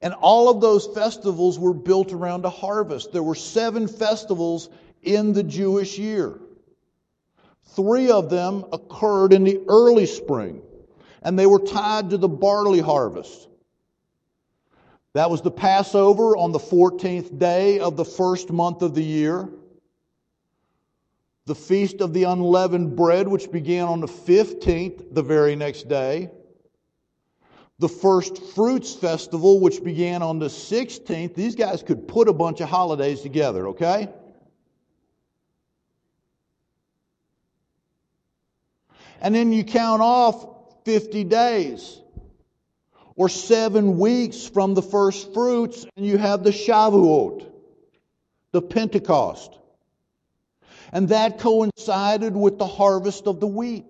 And 0.02 0.14
all 0.14 0.50
of 0.50 0.60
those 0.60 0.88
festivals 0.88 1.58
were 1.58 1.74
built 1.74 2.12
around 2.12 2.44
a 2.44 2.50
harvest. 2.50 3.14
There 3.14 3.24
were 3.24 3.36
seven 3.36 3.88
festivals 3.88 4.70
in 5.04 5.32
the 5.32 5.44
Jewish 5.44 5.98
year. 5.98 6.40
Three 7.76 8.10
of 8.10 8.30
them 8.30 8.66
occurred 8.74 9.32
in 9.32 9.44
the 9.44 9.62
early 9.68 10.06
spring, 10.06 10.62
and 11.26 11.38
they 11.38 11.46
were 11.46 11.60
tied 11.60 12.12
to 12.12 12.18
the 12.18 12.30
barley 12.30 12.80
harvest. 12.80 13.50
That 15.14 15.30
was 15.30 15.42
the 15.42 15.52
Passover 15.52 16.38
on 16.38 16.54
the 16.54 16.60
14th 16.60 17.38
day 17.38 17.80
of 17.80 17.98
the 17.98 18.06
first 18.06 18.52
month 18.52 18.82
of 18.82 18.96
the 18.96 19.04
year 19.04 19.50
the 21.46 21.56
feast 21.56 22.02
of 22.02 22.14
the 22.14 22.24
unleavened 22.24 22.96
bread, 22.96 23.28
which 23.28 23.52
began 23.52 23.86
on 23.86 24.02
the 24.02 24.08
15th, 24.08 25.14
the 25.14 25.22
very 25.22 25.56
next 25.56 25.88
day, 25.88 26.32
the 27.78 27.90
first 27.90 28.42
fruits 28.56 28.96
festival, 28.96 29.60
which 29.60 29.84
began 29.84 30.24
on 30.24 30.40
the 30.40 30.48
16th. 30.48 31.36
These 31.36 31.56
guys 31.56 31.84
could 31.84 32.08
put 32.08 32.28
a 32.28 32.34
bunch 32.34 32.62
of 32.62 32.70
holidays 32.70 33.22
together, 33.22 33.68
okay? 33.68 34.10
And 39.22 39.36
then 39.36 39.52
you 39.52 39.64
count 39.64 40.02
off 40.02 40.55
50 40.86 41.24
days. 41.26 42.02
or 43.18 43.30
seven 43.30 43.98
weeks 43.98 44.46
from 44.46 44.74
the 44.74 44.82
first 44.82 45.34
fruits, 45.34 45.86
and 45.96 46.06
you 46.06 46.18
have 46.18 46.44
the 46.44 46.50
Shavuot, 46.52 47.50
the 48.52 48.62
Pentecost. 48.62 49.58
And 50.92 51.08
that 51.10 51.40
coincided 51.40 52.36
with 52.36 52.58
the 52.58 52.68
harvest 52.68 53.26
of 53.28 53.40
the 53.40 53.48
wheat, 53.48 53.90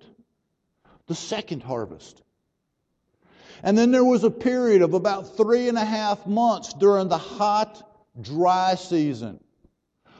the 1.07 1.15
second 1.15 1.63
harvest. 1.63 2.21
And 3.63 3.75
then 3.75 3.89
there 3.89 4.05
was 4.05 4.23
a 4.23 4.29
period 4.29 4.83
of 4.83 4.93
about 4.93 5.35
three 5.37 5.69
and 5.69 5.77
a 5.79 5.85
half 5.85 6.27
months 6.27 6.73
during 6.73 7.07
the 7.07 7.17
hot, 7.17 7.81
dry 8.21 8.75
season 8.75 9.39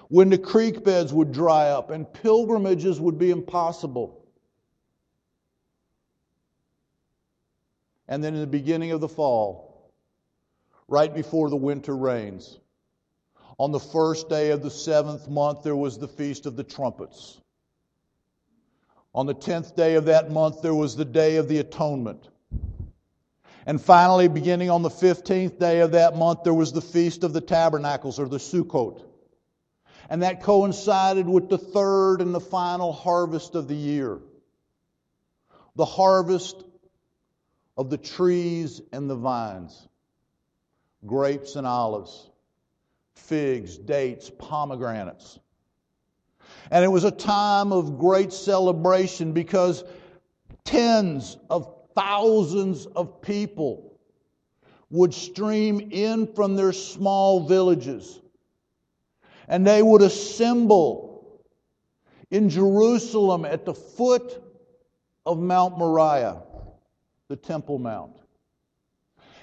when 0.10 0.30
the 0.30 0.38
creek 0.38 0.84
beds 0.84 1.14
would 1.14 1.32
dry 1.32 1.70
up 1.70 1.92
and 1.92 2.12
pilgrimages 2.12 3.00
would 3.00 3.20
be 3.20 3.30
impossible. 3.30 4.25
And 8.08 8.24
then 8.24 8.34
in 8.36 8.42
the 8.42 8.48
beginning 8.48 8.92
of 8.92 9.02
the 9.02 9.08
fall, 9.08 9.92
right 10.88 11.14
before 11.14 11.50
the 11.50 11.56
winter 11.56 11.96
rains, 11.96 12.60
on 13.58 13.72
the 13.72 13.80
first 13.80 14.30
day 14.30 14.52
of 14.52 14.62
the 14.62 14.70
seventh 14.70 15.30
month, 15.30 15.64
there 15.64 15.76
was 15.76 15.98
the 15.98 16.08
Feast 16.08 16.46
of 16.46 16.56
the 16.56 16.64
Trumpets. 16.64 17.40
On 19.14 19.26
the 19.26 19.34
tenth 19.34 19.76
day 19.76 19.96
of 19.96 20.06
that 20.06 20.30
month, 20.30 20.62
there 20.62 20.76
was 20.76 20.98
the 20.98 21.06
Day 21.06 21.38
of 21.38 21.48
the 21.48 21.60
Atonement. 21.60 22.28
And 23.66 23.82
finally, 23.82 24.28
beginning 24.28 24.70
on 24.70 24.82
the 24.82 24.90
15th 24.90 25.58
day 25.58 25.80
of 25.80 25.94
that 25.94 26.18
month, 26.18 26.44
there 26.44 26.54
was 26.54 26.74
the 26.74 26.82
Feast 26.82 27.24
of 27.24 27.34
the 27.34 27.42
Tabernacles, 27.42 28.20
or 28.20 28.28
the 28.28 28.38
Sukkot. 28.38 29.02
And 30.10 30.22
that 30.22 30.44
coincided 30.44 31.28
with 31.28 31.50
the 31.50 31.58
third 31.58 32.22
and 32.22 32.36
the 32.36 32.42
final 32.42 32.92
harvest 32.94 33.56
of 33.56 33.68
the 33.68 33.76
year. 33.76 34.20
The 35.76 35.86
harvest 35.86 36.64
of 37.78 37.90
the 37.90 37.98
trees 37.98 38.82
and 38.92 39.10
the 39.10 39.16
vines, 39.16 39.88
grapes 41.06 41.56
and 41.56 41.68
olives, 41.68 42.30
figs, 43.16 43.78
dates, 43.78 44.32
pomegranates. 44.38 45.40
And 46.72 46.84
it 46.84 46.88
was 46.88 47.04
a 47.04 47.12
time 47.12 47.72
of 47.72 48.00
great 48.00 48.32
celebration 48.32 49.34
because 49.34 49.84
tens 50.64 51.38
of 51.50 51.74
thousands 51.96 52.86
of 52.88 53.22
people 53.22 53.98
would 54.90 55.14
stream 55.14 55.90
in 55.92 56.34
from 56.34 56.56
their 56.56 56.74
small 56.74 57.48
villages. 57.48 58.22
And 59.48 59.66
they 59.66 59.82
would 59.82 60.02
assemble 60.02 61.42
in 62.32 62.50
Jerusalem 62.50 63.46
at 63.46 63.66
the 63.66 63.74
foot 63.74 64.42
of 65.26 65.40
Mount 65.40 65.78
Moriah, 65.78 66.42
the 67.28 67.36
Temple 67.36 67.80
Mount, 67.80 68.18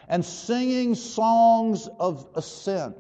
and 0.09 0.25
singing 0.25 0.95
songs 0.95 1.89
of 1.99 2.27
ascent. 2.35 2.97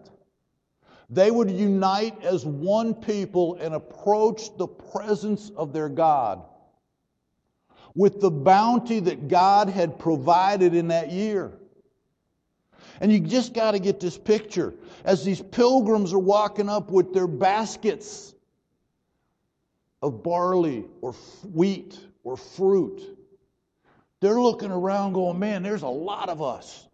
They 1.10 1.30
would 1.30 1.50
unite 1.50 2.24
as 2.24 2.44
one 2.44 2.94
people 2.94 3.56
and 3.56 3.74
approach 3.74 4.56
the 4.56 4.66
presence 4.66 5.50
of 5.56 5.72
their 5.72 5.90
God 5.90 6.42
with 7.94 8.20
the 8.20 8.30
bounty 8.30 9.00
that 9.00 9.28
God 9.28 9.68
had 9.68 9.98
provided 9.98 10.74
in 10.74 10.88
that 10.88 11.12
year. 11.12 11.52
And 13.00 13.12
you 13.12 13.20
just 13.20 13.52
got 13.52 13.72
to 13.72 13.78
get 13.78 14.00
this 14.00 14.16
picture. 14.16 14.74
As 15.04 15.24
these 15.24 15.42
pilgrims 15.42 16.12
are 16.12 16.18
walking 16.18 16.68
up 16.68 16.90
with 16.90 17.12
their 17.12 17.26
baskets 17.26 18.34
of 20.00 20.22
barley 20.22 20.84
or 21.00 21.12
wheat 21.52 21.98
or 22.24 22.36
fruit, 22.36 23.18
they're 24.22 24.40
looking 24.40 24.70
around 24.70 25.14
going, 25.14 25.40
man, 25.40 25.64
there's 25.64 25.82
a 25.82 25.88
lot 25.88 26.28
of 26.28 26.40
us. 26.40 26.86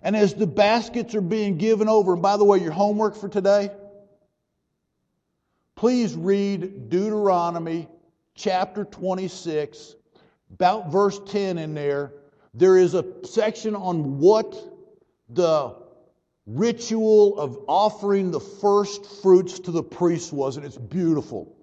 And 0.00 0.14
as 0.16 0.32
the 0.32 0.46
baskets 0.46 1.16
are 1.16 1.20
being 1.20 1.58
given 1.58 1.88
over, 1.88 2.12
and 2.12 2.22
by 2.22 2.36
the 2.36 2.44
way, 2.44 2.58
your 2.58 2.70
homework 2.70 3.16
for 3.16 3.28
today, 3.28 3.70
please 5.74 6.14
read 6.14 6.88
Deuteronomy 6.88 7.88
chapter 8.36 8.84
26, 8.84 9.96
about 10.54 10.92
verse 10.92 11.20
10 11.26 11.58
in 11.58 11.74
there. 11.74 12.12
There 12.54 12.78
is 12.78 12.94
a 12.94 13.04
section 13.24 13.74
on 13.74 14.20
what 14.20 14.56
the 15.28 15.74
ritual 16.46 17.40
of 17.40 17.58
offering 17.66 18.30
the 18.30 18.40
first 18.40 19.04
fruits 19.20 19.58
to 19.60 19.72
the 19.72 19.82
priest 19.82 20.32
was, 20.32 20.56
and 20.56 20.64
it's 20.64 20.78
beautiful. 20.78 21.56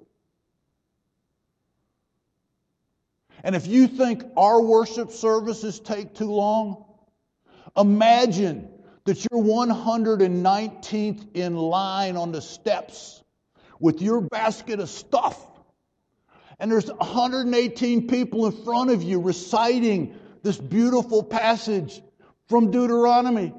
And 3.43 3.56
if 3.56 3.67
you 3.67 3.88
think 3.88 4.23
our 4.36 4.62
worship 4.62 5.12
services 5.12 5.80
take 5.80 6.15
too 6.15 6.32
long, 6.32 6.86
imagine 7.78 8.69
that 9.06 9.26
you're 9.32 9.41
119th 9.41 11.36
in 11.36 11.56
line 11.56 12.17
on 12.17 12.32
the 12.32 12.41
steps 12.41 13.23
with 13.80 14.02
your 14.02 14.21
basket 14.21 14.80
of 14.80 14.89
stuff. 14.89 15.39
And 16.60 16.71
there's 16.71 16.91
118 16.91 18.08
people 18.08 18.47
in 18.47 18.63
front 18.63 18.89
of 18.89 19.04
you 19.04 19.21
reciting 19.21 20.15
this 20.43 20.58
beautiful 20.58 21.23
passage 21.23 22.02
from 22.47 22.71
Deuteronomy. 22.71 23.54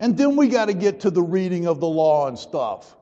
And 0.00 0.16
then 0.16 0.36
we 0.36 0.48
got 0.48 0.66
to 0.66 0.74
get 0.74 1.00
to 1.00 1.10
the 1.10 1.22
reading 1.22 1.66
of 1.66 1.80
the 1.80 1.86
law 1.86 2.26
and 2.26 2.38
stuff. 2.38 2.96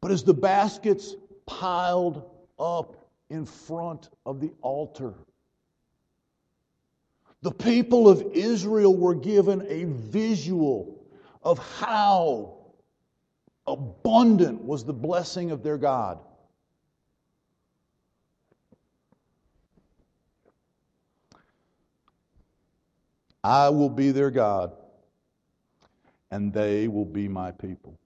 But 0.00 0.10
as 0.10 0.24
the 0.24 0.34
baskets 0.34 1.14
piled 1.46 2.28
up 2.58 3.10
in 3.30 3.46
front 3.46 4.10
of 4.24 4.40
the 4.40 4.52
altar. 4.62 5.14
The 7.42 7.52
people 7.52 8.08
of 8.08 8.22
Israel 8.32 8.96
were 8.96 9.14
given 9.14 9.64
a 9.68 9.84
visual 9.84 11.04
of 11.42 11.58
how 11.78 12.56
abundant 13.66 14.62
was 14.62 14.84
the 14.84 14.92
blessing 14.92 15.50
of 15.50 15.62
their 15.62 15.78
God. 15.78 16.18
I 23.44 23.68
will 23.68 23.90
be 23.90 24.10
their 24.10 24.32
God, 24.32 24.72
and 26.32 26.52
they 26.52 26.88
will 26.88 27.04
be 27.04 27.28
my 27.28 27.52
people. 27.52 27.96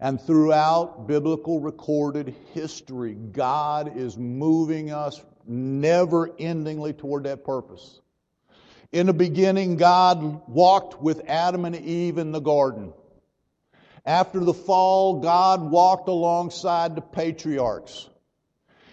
And 0.00 0.18
throughout 0.18 1.06
biblical 1.06 1.60
recorded 1.60 2.34
history, 2.54 3.12
God 3.12 3.98
is 3.98 4.16
moving 4.16 4.90
us 4.90 5.22
never 5.46 6.28
endingly 6.38 6.94
toward 6.94 7.24
that 7.24 7.44
purpose. 7.44 8.00
In 8.92 9.06
the 9.06 9.12
beginning, 9.12 9.76
God 9.76 10.48
walked 10.48 11.02
with 11.02 11.28
Adam 11.28 11.66
and 11.66 11.76
Eve 11.76 12.16
in 12.16 12.32
the 12.32 12.40
garden. 12.40 12.94
After 14.06 14.40
the 14.40 14.54
fall, 14.54 15.20
God 15.20 15.70
walked 15.70 16.08
alongside 16.08 16.96
the 16.96 17.02
patriarchs. 17.02 18.08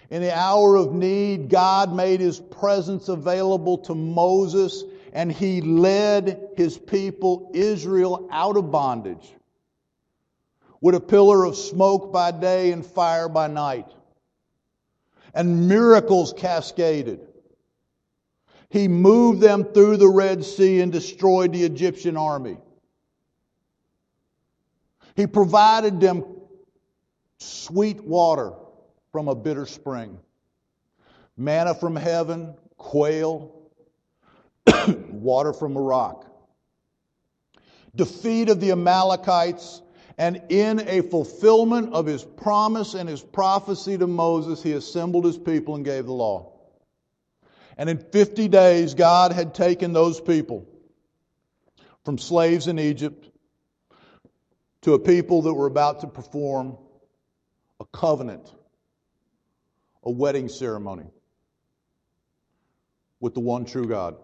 In 0.09 0.21
the 0.21 0.37
hour 0.37 0.75
of 0.75 0.93
need, 0.93 1.49
God 1.49 1.93
made 1.93 2.19
his 2.19 2.37
presence 2.39 3.07
available 3.07 3.77
to 3.79 3.95
Moses 3.95 4.83
and 5.13 5.31
he 5.31 5.61
led 5.61 6.49
his 6.57 6.77
people, 6.77 7.51
Israel, 7.53 8.27
out 8.29 8.57
of 8.57 8.71
bondage 8.71 9.33
with 10.81 10.95
a 10.95 10.99
pillar 10.99 11.43
of 11.43 11.55
smoke 11.55 12.11
by 12.11 12.31
day 12.31 12.71
and 12.71 12.85
fire 12.85 13.29
by 13.29 13.47
night. 13.47 13.87
And 15.33 15.67
miracles 15.67 16.33
cascaded. 16.33 17.19
He 18.69 18.87
moved 18.87 19.39
them 19.39 19.63
through 19.63 19.97
the 19.97 20.09
Red 20.09 20.43
Sea 20.43 20.81
and 20.81 20.91
destroyed 20.91 21.53
the 21.53 21.63
Egyptian 21.63 22.17
army. 22.17 22.57
He 25.15 25.25
provided 25.25 25.99
them 25.99 26.23
sweet 27.39 28.03
water 28.03 28.53
from 29.11 29.27
a 29.27 29.35
bitter 29.35 29.65
spring, 29.65 30.19
manna 31.37 31.73
from 31.73 31.95
heaven, 31.95 32.55
quail, 32.77 33.69
water 34.87 35.53
from 35.53 35.75
a 35.75 35.81
rock. 35.81 36.25
Defeat 37.95 38.49
of 38.49 38.59
the 38.59 38.71
Amalekites 38.71 39.81
and 40.17 40.41
in 40.49 40.80
a 40.80 41.01
fulfillment 41.01 41.93
of 41.93 42.08
his 42.08 42.23
promise 42.23 42.95
and 42.95 43.08
his 43.08 43.21
prophecy 43.21 43.97
to 43.97 44.08
Moses, 44.08 44.63
he 44.63 44.73
assembled 44.73 45.25
his 45.25 45.38
people 45.38 45.75
and 45.75 45.86
gave 45.86 46.06
the 46.06 46.13
law. 46.13 46.53
And 47.77 47.89
in 47.89 47.99
50 47.99 48.47
days, 48.47 48.95
God 48.95 49.32
had 49.32 49.53
taken 49.53 49.93
those 49.93 50.19
people 50.19 50.67
from 52.03 52.17
slaves 52.17 52.67
in 52.67 52.80
Egypt 52.80 53.30
to 54.82 54.93
a 54.93 54.99
people 54.99 55.43
that 55.43 55.53
were 55.53 55.67
about 55.67 56.01
to 56.01 56.08
perform 56.08 56.77
a 57.80 57.86
covenant, 57.86 58.51
a 60.03 60.10
wedding 60.10 60.49
ceremony 60.49 61.06
with 63.19 63.36
the 63.36 63.39
one 63.39 63.65
true 63.65 63.86
God. 63.88 64.15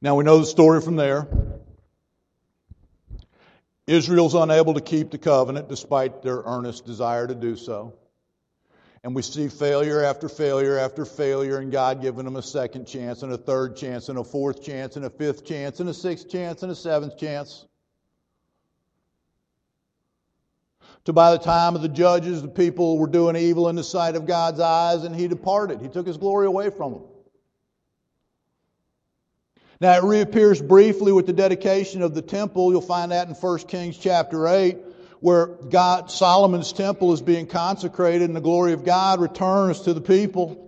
Now 0.00 0.16
we 0.16 0.24
know 0.24 0.38
the 0.38 0.46
story 0.46 0.80
from 0.80 0.96
there. 0.96 1.26
Israel's 3.86 4.34
unable 4.34 4.74
to 4.74 4.80
keep 4.80 5.10
the 5.10 5.18
covenant 5.18 5.68
despite 5.68 6.22
their 6.22 6.42
earnest 6.44 6.86
desire 6.86 7.26
to 7.26 7.34
do 7.34 7.56
so. 7.56 7.94
And 9.04 9.14
we 9.14 9.22
see 9.22 9.48
failure 9.48 10.02
after 10.02 10.28
failure 10.28 10.76
after 10.78 11.04
failure, 11.04 11.58
and 11.58 11.70
God 11.70 12.02
giving 12.02 12.24
them 12.24 12.34
a 12.34 12.42
second 12.42 12.86
chance, 12.86 13.22
and 13.22 13.32
a 13.32 13.38
third 13.38 13.76
chance, 13.76 14.08
and 14.08 14.18
a 14.18 14.24
fourth 14.24 14.64
chance, 14.64 14.96
and 14.96 15.04
a 15.04 15.10
fifth 15.10 15.44
chance, 15.44 15.78
and 15.78 15.88
a 15.88 15.94
sixth 15.94 16.28
chance, 16.28 16.64
and 16.64 16.72
a 16.72 16.74
seventh 16.74 17.16
chance. 17.16 17.66
To 21.04 21.12
by 21.12 21.30
the 21.30 21.38
time 21.38 21.76
of 21.76 21.82
the 21.82 21.88
judges, 21.88 22.42
the 22.42 22.48
people 22.48 22.98
were 22.98 23.06
doing 23.06 23.36
evil 23.36 23.68
in 23.68 23.76
the 23.76 23.84
sight 23.84 24.16
of 24.16 24.26
God's 24.26 24.58
eyes, 24.58 25.04
and 25.04 25.14
he 25.14 25.28
departed. 25.28 25.80
He 25.80 25.88
took 25.88 26.08
his 26.08 26.16
glory 26.16 26.48
away 26.48 26.70
from 26.70 26.94
them. 26.94 27.02
Now 29.80 29.96
it 29.96 30.04
reappears 30.04 30.62
briefly 30.62 31.12
with 31.12 31.26
the 31.26 31.32
dedication 31.32 32.02
of 32.02 32.14
the 32.14 32.22
temple. 32.22 32.72
You'll 32.72 32.80
find 32.80 33.12
that 33.12 33.28
in 33.28 33.34
1 33.34 33.58
Kings 33.60 33.98
chapter 33.98 34.48
8, 34.48 34.78
where 35.20 35.46
God, 35.46 36.10
Solomon's 36.10 36.72
temple 36.72 37.12
is 37.12 37.20
being 37.20 37.46
consecrated 37.46 38.22
and 38.22 38.34
the 38.34 38.40
glory 38.40 38.72
of 38.72 38.84
God 38.84 39.20
returns 39.20 39.82
to 39.82 39.92
the 39.92 40.00
people. 40.00 40.62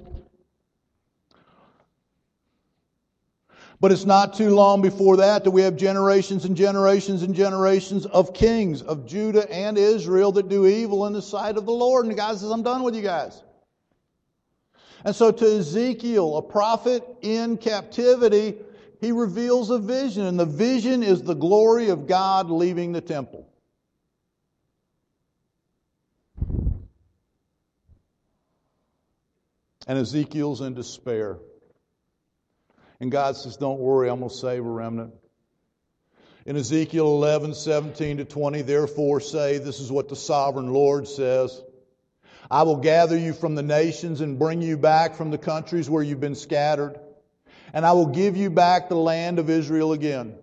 But 3.80 3.92
it's 3.92 4.04
not 4.04 4.34
too 4.34 4.50
long 4.50 4.82
before 4.82 5.18
that 5.18 5.44
that 5.44 5.52
we 5.52 5.62
have 5.62 5.76
generations 5.76 6.44
and 6.44 6.56
generations 6.56 7.22
and 7.22 7.34
generations 7.34 8.06
of 8.06 8.34
kings 8.34 8.82
of 8.82 9.06
Judah 9.06 9.48
and 9.50 9.78
Israel 9.78 10.32
that 10.32 10.48
do 10.48 10.66
evil 10.66 11.06
in 11.06 11.12
the 11.12 11.22
sight 11.22 11.56
of 11.56 11.64
the 11.64 11.72
Lord. 11.72 12.04
And 12.04 12.16
God 12.16 12.36
says, 12.38 12.50
I'm 12.50 12.64
done 12.64 12.82
with 12.82 12.96
you 12.96 13.02
guys. 13.02 13.40
And 15.04 15.14
so 15.14 15.30
to 15.30 15.58
Ezekiel, 15.58 16.36
a 16.38 16.42
prophet 16.42 17.04
in 17.22 17.56
captivity, 17.56 18.56
he 19.00 19.12
reveals 19.12 19.70
a 19.70 19.78
vision, 19.78 20.24
and 20.24 20.38
the 20.38 20.46
vision 20.46 21.02
is 21.02 21.22
the 21.22 21.34
glory 21.34 21.90
of 21.90 22.06
God 22.08 22.50
leaving 22.50 22.92
the 22.92 23.00
temple. 23.00 23.48
And 29.86 29.98
Ezekiel's 29.98 30.60
in 30.60 30.74
despair. 30.74 31.38
And 33.00 33.10
God 33.10 33.36
says, 33.36 33.56
Don't 33.56 33.78
worry, 33.78 34.10
I'm 34.10 34.18
going 34.18 34.30
to 34.30 34.36
save 34.36 34.66
a 34.66 34.68
remnant. 34.68 35.14
In 36.44 36.56
Ezekiel 36.56 37.06
11, 37.06 37.54
17 37.54 38.18
to 38.18 38.24
20, 38.24 38.62
therefore 38.62 39.20
say, 39.20 39.58
This 39.58 39.78
is 39.78 39.92
what 39.92 40.08
the 40.08 40.16
sovereign 40.16 40.72
Lord 40.72 41.06
says. 41.06 41.62
I 42.50 42.64
will 42.64 42.78
gather 42.78 43.16
you 43.16 43.32
from 43.32 43.54
the 43.54 43.62
nations 43.62 44.20
and 44.20 44.38
bring 44.38 44.60
you 44.60 44.76
back 44.76 45.14
from 45.14 45.30
the 45.30 45.38
countries 45.38 45.88
where 45.88 46.02
you've 46.02 46.20
been 46.20 46.34
scattered 46.34 46.98
and 47.72 47.84
I 47.84 47.92
will 47.92 48.06
give 48.06 48.36
you 48.36 48.50
back 48.50 48.88
the 48.88 48.96
land 48.96 49.38
of 49.38 49.50
Israel 49.50 49.92
again. 49.92 50.34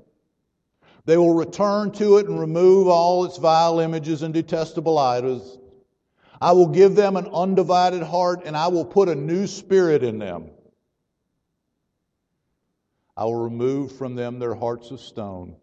They 1.06 1.18
will 1.18 1.34
return 1.34 1.92
to 1.94 2.18
it 2.18 2.28
and 2.28 2.40
remove 2.40 2.88
all 2.88 3.26
its 3.26 3.38
vile 3.38 3.80
images 3.80 4.24
and 4.24 4.34
detestable 4.34 4.98
idols. 4.98 5.60
I 6.42 6.52
will 6.52 6.68
give 6.68 6.96
them 6.96 7.16
an 7.16 7.28
undivided 7.28 8.04
heart, 8.04 8.42
and 8.46 8.58
I 8.58 8.68
will 8.68 8.86
put 8.86 9.08
a 9.08 9.16
new 9.16 9.48
spirit 9.48 10.04
in 10.04 10.20
them. 10.20 10.50
I 13.16 13.26
will 13.26 13.44
remove 13.44 13.96
from 13.96 14.16
them 14.16 14.40
their 14.40 14.56
hearts 14.56 14.92
of 14.92 15.00
stone 15.00 15.56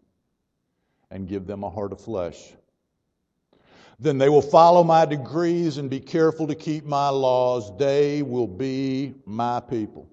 and 1.10 1.28
give 1.28 1.46
them 1.46 1.64
a 1.64 1.70
heart 1.70 1.92
of 1.92 2.00
flesh. 2.00 2.54
Then 3.98 4.16
they 4.16 4.28
will 4.28 4.42
follow 4.42 4.82
my 4.82 5.04
decrees 5.04 5.76
and 5.76 5.90
be 5.90 6.00
careful 6.00 6.46
to 6.46 6.54
keep 6.54 6.84
my 6.84 7.10
laws. 7.10 7.76
They 7.76 8.22
will 8.22 8.48
be 8.48 9.14
my 9.26 9.60
people 9.60 10.11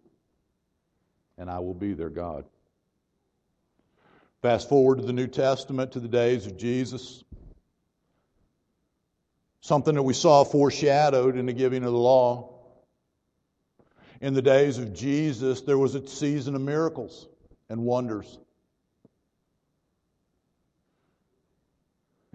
and 1.40 1.50
I 1.50 1.60
will 1.60 1.74
be 1.74 1.94
their 1.94 2.10
God. 2.10 2.46
Fast 4.42 4.70
forward 4.70 5.00
to 5.00 5.06
the 5.06 5.14
New 5.14 5.28
Testament 5.28 5.94
to 5.94 6.00
the 6.00 6.08
days 6.08 6.46
of 6.46 6.58
Jesus. 6.58 7.24
Something 9.62 9.96
that 9.96 10.04
we 10.04 10.14
saw 10.14 10.44
foreshadowed 10.44 11.38
in 11.38 11.46
the 11.46 11.54
giving 11.54 11.84
of 11.84 11.92
the 11.92 11.98
law. 11.98 12.56
In 14.22 14.34
the 14.34 14.42
days 14.42 14.78
of 14.78 14.94
Jesus, 14.94 15.62
there 15.62 15.78
was 15.78 15.96
a 15.96 16.06
season 16.08 16.56
of 16.56 16.62
miracles 16.62 17.28
and 17.70 17.82
wonders. 17.84 18.38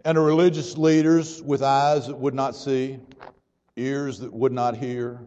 And 0.04 0.16
the 0.16 0.22
religious 0.22 0.76
leaders 0.76 1.40
with 1.42 1.62
eyes 1.62 2.06
that 2.08 2.16
would 2.16 2.34
not 2.34 2.54
see, 2.54 3.00
ears 3.76 4.18
that 4.20 4.32
would 4.32 4.52
not 4.52 4.76
hear, 4.76 5.20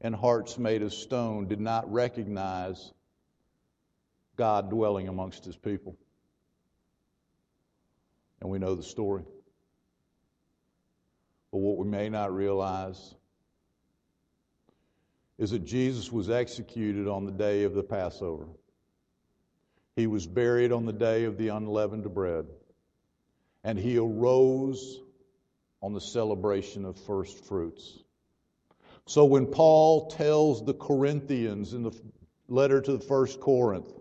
and 0.00 0.14
hearts 0.14 0.58
made 0.58 0.82
of 0.82 0.94
stone 0.94 1.46
did 1.46 1.60
not 1.60 1.90
recognize 1.92 2.92
God 4.36 4.70
dwelling 4.70 5.08
amongst 5.08 5.44
his 5.44 5.56
people. 5.56 5.96
And 8.40 8.50
we 8.50 8.58
know 8.58 8.74
the 8.74 8.82
story. 8.82 9.24
But 11.52 11.58
what 11.58 11.76
we 11.78 11.86
may 11.86 12.08
not 12.08 12.34
realize 12.34 13.14
is 15.36 15.50
that 15.50 15.64
Jesus 15.64 16.10
was 16.10 16.30
executed 16.30 17.08
on 17.08 17.24
the 17.24 17.32
day 17.32 17.64
of 17.64 17.74
the 17.74 17.82
Passover. 17.82 18.46
He 19.96 20.06
was 20.06 20.26
buried 20.26 20.72
on 20.72 20.86
the 20.86 20.92
day 20.92 21.24
of 21.24 21.36
the 21.36 21.48
unleavened 21.48 22.12
bread. 22.14 22.46
And 23.64 23.78
he 23.78 23.98
arose 23.98 25.00
on 25.82 25.92
the 25.92 26.00
celebration 26.00 26.84
of 26.84 26.96
first 26.96 27.44
fruits. 27.44 27.98
So 29.06 29.24
when 29.24 29.46
Paul 29.46 30.10
tells 30.10 30.64
the 30.64 30.74
Corinthians 30.74 31.72
in 31.74 31.82
the 31.82 31.92
letter 32.48 32.80
to 32.80 32.92
the 32.92 33.04
first 33.04 33.40
Corinth 33.40 33.92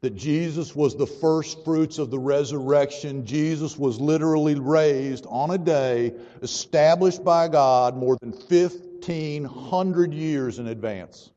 that 0.00 0.16
Jesus 0.16 0.74
was 0.74 0.96
the 0.96 1.06
first 1.06 1.64
fruits 1.64 1.98
of 1.98 2.10
the 2.10 2.18
resurrection, 2.18 3.24
Jesus 3.24 3.78
was 3.78 4.00
literally 4.00 4.56
raised 4.56 5.26
on 5.28 5.50
a 5.50 5.58
day 5.58 6.12
established 6.42 7.24
by 7.24 7.48
God 7.48 7.96
more 7.96 8.16
than 8.20 8.32
1500 8.32 10.12
years 10.12 10.58
in 10.58 10.66
advance. 10.66 11.30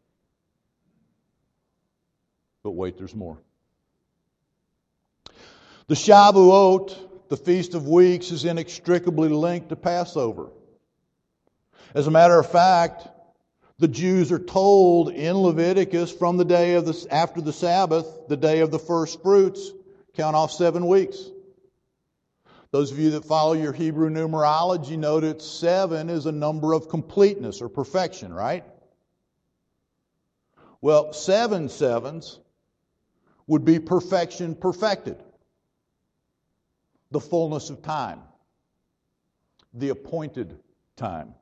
But 2.63 2.71
wait, 2.71 2.97
there's 2.97 3.15
more. 3.15 3.37
The 5.87 5.93
Shavuot, 5.93 6.97
the 7.29 7.37
Feast 7.37 7.75
of 7.75 7.87
Weeks, 7.87 8.31
is 8.31 8.43
inextricably 8.43 9.29
linked 9.29 9.69
to 9.69 9.75
Passover. 9.75 10.49
As 11.95 12.07
a 12.07 12.11
matter 12.11 12.37
of 12.37 12.51
fact, 12.51 13.07
the 13.79 13.87
Jews 13.87 14.29
are 14.33 14.39
told 14.39 15.09
in 15.09 15.37
Leviticus 15.37 16.11
from 16.11 16.35
the 16.35 16.43
day 16.43 16.73
of 16.73 16.85
the, 16.85 17.07
after 17.09 17.39
the 17.39 17.53
Sabbath, 17.53 18.05
the 18.27 18.35
day 18.35 18.59
of 18.59 18.69
the 18.69 18.79
first 18.79 19.23
fruits, 19.23 19.71
count 20.13 20.35
off 20.35 20.51
seven 20.51 20.87
weeks. 20.87 21.17
Those 22.71 22.91
of 22.91 22.99
you 22.99 23.11
that 23.11 23.23
follow 23.23 23.53
your 23.53 23.71
Hebrew 23.71 24.09
numerology 24.09 24.97
know 24.97 25.21
that 25.21 25.41
seven 25.41 26.09
is 26.09 26.25
a 26.25 26.33
number 26.33 26.73
of 26.73 26.89
completeness 26.89 27.61
or 27.61 27.69
perfection, 27.69 28.33
right? 28.33 28.65
Well, 30.81 31.13
seven 31.13 31.69
sevens 31.69 32.37
would 33.47 33.63
be 33.63 33.79
perfection 33.79 34.55
perfected. 34.55 35.23
The 37.11 37.21
fullness 37.21 37.69
of 37.69 37.81
time. 37.81 38.19
The 39.73 39.89
appointed 39.89 40.59
time. 40.97 41.35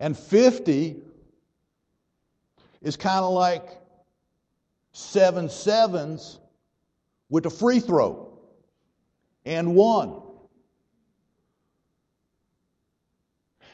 And 0.00 0.16
50 0.16 0.96
is 2.82 2.96
kind 2.96 3.24
of 3.24 3.32
like 3.32 3.66
seven 4.92 5.48
sevens 5.48 6.38
with 7.28 7.46
a 7.46 7.50
free 7.50 7.80
throw 7.80 8.38
and 9.44 9.74
one. 9.74 10.20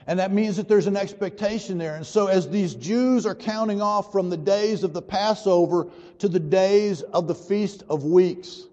And 0.06 0.18
that 0.18 0.32
means 0.32 0.56
that 0.56 0.66
there's 0.66 0.86
an 0.86 0.96
expectation 0.96 1.78
there. 1.78 1.94
And 1.94 2.06
so, 2.06 2.26
as 2.26 2.48
these 2.48 2.74
Jews 2.74 3.26
are 3.26 3.34
counting 3.34 3.80
off 3.80 4.10
from 4.10 4.30
the 4.30 4.36
days 4.36 4.82
of 4.82 4.92
the 4.92 5.02
Passover 5.02 5.86
to 6.18 6.28
the 6.28 6.40
days 6.40 7.02
of 7.02 7.28
the 7.28 7.34
Feast 7.34 7.84
of 7.88 8.02
Weeks, 8.04 8.64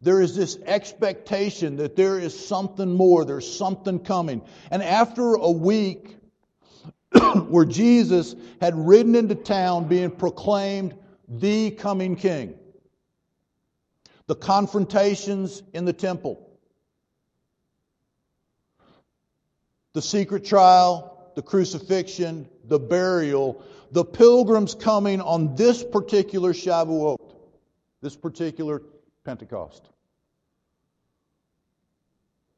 there 0.00 0.20
is 0.20 0.34
this 0.34 0.58
expectation 0.66 1.76
that 1.76 1.94
there 1.94 2.18
is 2.18 2.46
something 2.48 2.92
more, 2.92 3.24
there's 3.24 3.50
something 3.50 3.98
coming. 3.98 4.42
And 4.70 4.82
after 4.82 5.34
a 5.34 5.50
week, 5.50 6.16
where 7.48 7.64
Jesus 7.64 8.34
had 8.60 8.74
ridden 8.76 9.14
into 9.14 9.34
town 9.34 9.88
being 9.88 10.10
proclaimed 10.10 10.94
the 11.28 11.70
coming 11.72 12.16
king. 12.16 12.54
The 14.26 14.34
confrontations 14.34 15.62
in 15.74 15.84
the 15.84 15.92
temple, 15.92 16.48
the 19.92 20.00
secret 20.00 20.44
trial, 20.44 21.30
the 21.34 21.42
crucifixion, 21.42 22.48
the 22.64 22.78
burial, 22.78 23.62
the 23.90 24.04
pilgrims 24.04 24.74
coming 24.74 25.20
on 25.20 25.54
this 25.56 25.84
particular 25.84 26.52
Shavuot, 26.52 27.18
this 28.00 28.16
particular 28.16 28.80
Pentecost. 29.24 29.88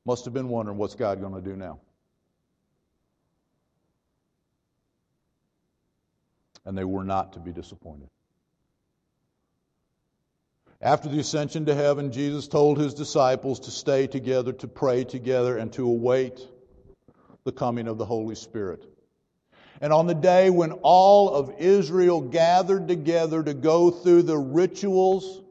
Must 0.04 0.24
have 0.24 0.34
been 0.34 0.48
wondering 0.48 0.78
what's 0.78 0.94
God 0.94 1.20
going 1.20 1.34
to 1.34 1.40
do 1.40 1.56
now? 1.56 1.80
And 6.66 6.76
they 6.76 6.84
were 6.84 7.04
not 7.04 7.34
to 7.34 7.40
be 7.40 7.52
disappointed. 7.52 8.08
After 10.82 11.08
the 11.08 11.20
ascension 11.20 11.64
to 11.66 11.74
heaven, 11.74 12.12
Jesus 12.12 12.48
told 12.48 12.78
his 12.78 12.92
disciples 12.92 13.60
to 13.60 13.70
stay 13.70 14.06
together, 14.06 14.52
to 14.52 14.68
pray 14.68 15.04
together, 15.04 15.56
and 15.56 15.72
to 15.72 15.86
await 15.86 16.46
the 17.44 17.52
coming 17.52 17.88
of 17.88 17.96
the 17.96 18.04
Holy 18.04 18.34
Spirit. 18.34 18.84
And 19.80 19.92
on 19.92 20.06
the 20.06 20.14
day 20.14 20.50
when 20.50 20.72
all 20.82 21.34
of 21.34 21.54
Israel 21.58 22.20
gathered 22.20 22.88
together 22.88 23.42
to 23.42 23.54
go 23.54 23.90
through 23.90 24.22
the 24.22 24.36
rituals 24.36 25.42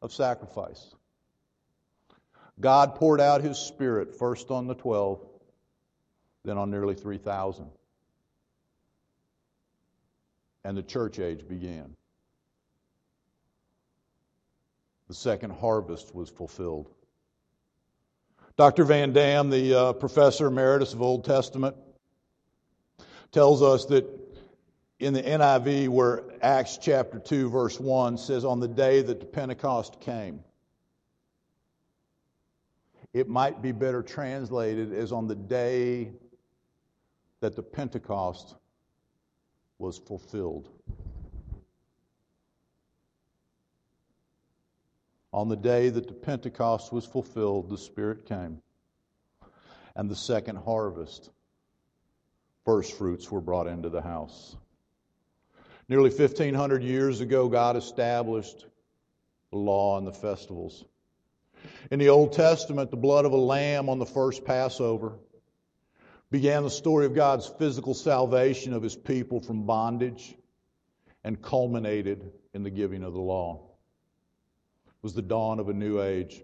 of 0.00 0.12
sacrifice, 0.12 0.94
God 2.60 2.94
poured 2.94 3.20
out 3.20 3.42
his 3.42 3.58
Spirit 3.58 4.18
first 4.18 4.50
on 4.50 4.66
the 4.66 4.74
12, 4.74 5.20
then 6.44 6.56
on 6.58 6.70
nearly 6.70 6.94
3,000. 6.94 7.66
And 10.64 10.76
the 10.76 10.82
church 10.82 11.18
age 11.18 11.46
began. 11.48 11.96
The 15.08 15.14
second 15.14 15.52
harvest 15.52 16.14
was 16.14 16.28
fulfilled. 16.28 16.90
Dr. 18.56 18.84
Van 18.84 19.12
Dam, 19.12 19.50
the 19.50 19.74
uh, 19.74 19.92
professor 19.94 20.48
emeritus 20.48 20.92
of 20.92 21.00
Old 21.00 21.24
Testament, 21.24 21.76
tells 23.30 23.62
us 23.62 23.86
that 23.86 24.04
in 24.98 25.14
the 25.14 25.22
NIV, 25.22 25.88
where 25.88 26.24
Acts 26.42 26.76
chapter 26.76 27.20
2, 27.20 27.50
verse 27.50 27.78
1 27.78 28.18
says, 28.18 28.44
On 28.44 28.58
the 28.58 28.68
day 28.68 29.00
that 29.00 29.20
the 29.20 29.26
Pentecost 29.26 30.00
came, 30.00 30.40
it 33.14 33.28
might 33.28 33.62
be 33.62 33.72
better 33.72 34.02
translated 34.02 34.92
as 34.92 35.12
on 35.12 35.28
the 35.28 35.36
day 35.36 36.10
that 37.40 37.54
the 37.54 37.62
Pentecost 37.62 38.56
was 39.78 39.98
fulfilled. 39.98 40.68
On 45.32 45.48
the 45.48 45.56
day 45.56 45.88
that 45.88 46.08
the 46.08 46.14
Pentecost 46.14 46.92
was 46.92 47.04
fulfilled, 47.04 47.70
the 47.70 47.78
Spirit 47.78 48.26
came. 48.26 48.60
And 49.94 50.10
the 50.10 50.16
second 50.16 50.56
harvest, 50.56 51.30
first 52.64 52.96
fruits 52.96 53.30
were 53.30 53.40
brought 53.40 53.66
into 53.66 53.88
the 53.88 54.00
house. 54.00 54.56
Nearly 55.88 56.10
1,500 56.10 56.82
years 56.82 57.20
ago, 57.20 57.48
God 57.48 57.76
established 57.76 58.66
the 59.50 59.58
law 59.58 59.98
and 59.98 60.06
the 60.06 60.12
festivals. 60.12 60.84
In 61.90 61.98
the 61.98 62.10
Old 62.10 62.32
Testament, 62.32 62.90
the 62.90 62.96
blood 62.96 63.24
of 63.24 63.32
a 63.32 63.36
lamb 63.36 63.88
on 63.88 63.98
the 63.98 64.06
first 64.06 64.44
Passover 64.44 65.12
began 66.30 66.62
the 66.62 66.70
story 66.70 67.06
of 67.06 67.14
God's 67.14 67.46
physical 67.46 67.94
salvation 67.94 68.72
of 68.72 68.82
his 68.82 68.96
people 68.96 69.40
from 69.40 69.64
bondage 69.64 70.36
and 71.24 71.40
culminated 71.40 72.32
in 72.54 72.62
the 72.62 72.70
giving 72.70 73.02
of 73.02 73.12
the 73.12 73.20
law 73.20 73.60
It 74.86 75.02
was 75.02 75.14
the 75.14 75.22
dawn 75.22 75.58
of 75.58 75.68
a 75.68 75.72
new 75.72 76.02
age. 76.02 76.42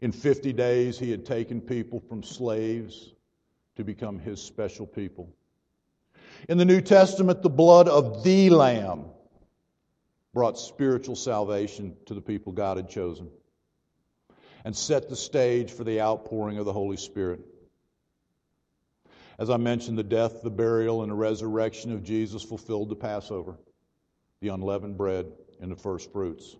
In 0.00 0.12
50 0.12 0.52
days, 0.52 0.98
he 0.98 1.10
had 1.10 1.24
taken 1.24 1.60
people 1.60 2.00
from 2.00 2.22
slaves 2.22 3.12
to 3.76 3.84
become 3.84 4.18
his 4.18 4.42
special 4.42 4.86
people. 4.86 5.32
In 6.48 6.58
the 6.58 6.64
New 6.64 6.80
Testament, 6.80 7.42
the 7.42 7.50
blood 7.50 7.88
of 7.88 8.24
the 8.24 8.50
Lamb 8.50 9.04
brought 10.34 10.58
spiritual 10.58 11.14
salvation 11.14 11.96
to 12.06 12.14
the 12.14 12.20
people 12.20 12.52
God 12.52 12.78
had 12.78 12.88
chosen 12.88 13.28
and 14.64 14.76
set 14.76 15.08
the 15.08 15.16
stage 15.16 15.70
for 15.70 15.84
the 15.84 16.00
outpouring 16.00 16.58
of 16.58 16.64
the 16.64 16.72
Holy 16.72 16.96
Spirit. 16.96 17.40
As 19.42 19.50
I 19.50 19.56
mentioned, 19.56 19.98
the 19.98 20.04
death, 20.04 20.42
the 20.44 20.50
burial, 20.50 21.02
and 21.02 21.10
the 21.10 21.16
resurrection 21.16 21.90
of 21.90 22.04
Jesus 22.04 22.44
fulfilled 22.44 22.90
the 22.90 22.94
Passover, 22.94 23.56
the 24.40 24.50
unleavened 24.50 24.96
bread, 24.96 25.26
and 25.60 25.68
the 25.68 25.74
first 25.74 26.12
fruits. 26.12 26.54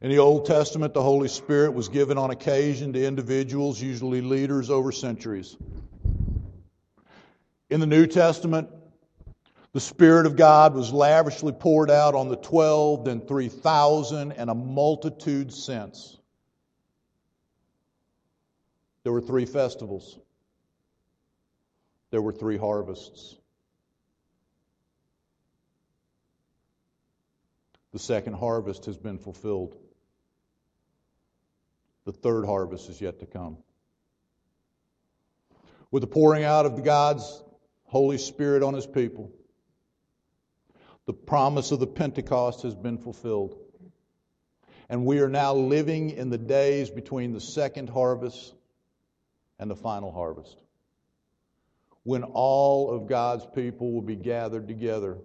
In 0.00 0.10
the 0.10 0.20
Old 0.20 0.46
Testament, 0.46 0.94
the 0.94 1.02
Holy 1.02 1.26
Spirit 1.26 1.74
was 1.74 1.88
given 1.88 2.18
on 2.18 2.30
occasion 2.30 2.92
to 2.92 3.04
individuals, 3.04 3.82
usually 3.82 4.20
leaders, 4.20 4.70
over 4.70 4.92
centuries. 4.92 5.56
In 7.68 7.80
the 7.80 7.86
New 7.88 8.06
Testament, 8.06 8.68
the 9.72 9.80
Spirit 9.80 10.24
of 10.24 10.36
God 10.36 10.72
was 10.72 10.92
lavishly 10.92 11.52
poured 11.52 11.90
out 11.90 12.14
on 12.14 12.28
the 12.28 12.36
12, 12.36 13.06
then 13.06 13.22
3,000, 13.22 14.30
and 14.30 14.48
a 14.48 14.54
multitude 14.54 15.52
since. 15.52 16.16
There 19.02 19.12
were 19.12 19.20
three 19.20 19.46
festivals, 19.46 20.16
there 22.12 22.22
were 22.22 22.32
three 22.32 22.58
harvests. 22.58 23.36
The 27.92 27.98
second 27.98 28.34
harvest 28.34 28.84
has 28.84 28.98
been 28.98 29.18
fulfilled. 29.18 29.74
The 32.04 32.12
third 32.12 32.44
harvest 32.44 32.90
is 32.90 33.00
yet 33.00 33.20
to 33.20 33.26
come. 33.26 33.56
With 35.90 36.02
the 36.02 36.06
pouring 36.06 36.44
out 36.44 36.66
of 36.66 36.84
God's 36.84 37.42
Holy 37.84 38.18
Spirit 38.18 38.62
on 38.62 38.74
His 38.74 38.86
people, 38.86 39.32
the 41.06 41.14
promise 41.14 41.72
of 41.72 41.80
the 41.80 41.86
Pentecost 41.86 42.62
has 42.62 42.74
been 42.74 42.98
fulfilled. 42.98 43.58
And 44.90 45.06
we 45.06 45.20
are 45.20 45.30
now 45.30 45.54
living 45.54 46.10
in 46.10 46.28
the 46.28 46.38
days 46.38 46.90
between 46.90 47.32
the 47.32 47.40
second 47.40 47.88
harvest 47.88 48.52
and 49.58 49.70
the 49.70 49.76
final 49.76 50.12
harvest. 50.12 50.61
When 52.04 52.24
all 52.24 52.90
of 52.90 53.06
God's 53.06 53.46
people 53.54 53.92
will 53.92 54.02
be 54.02 54.16
gathered 54.16 54.66
together 54.66 55.18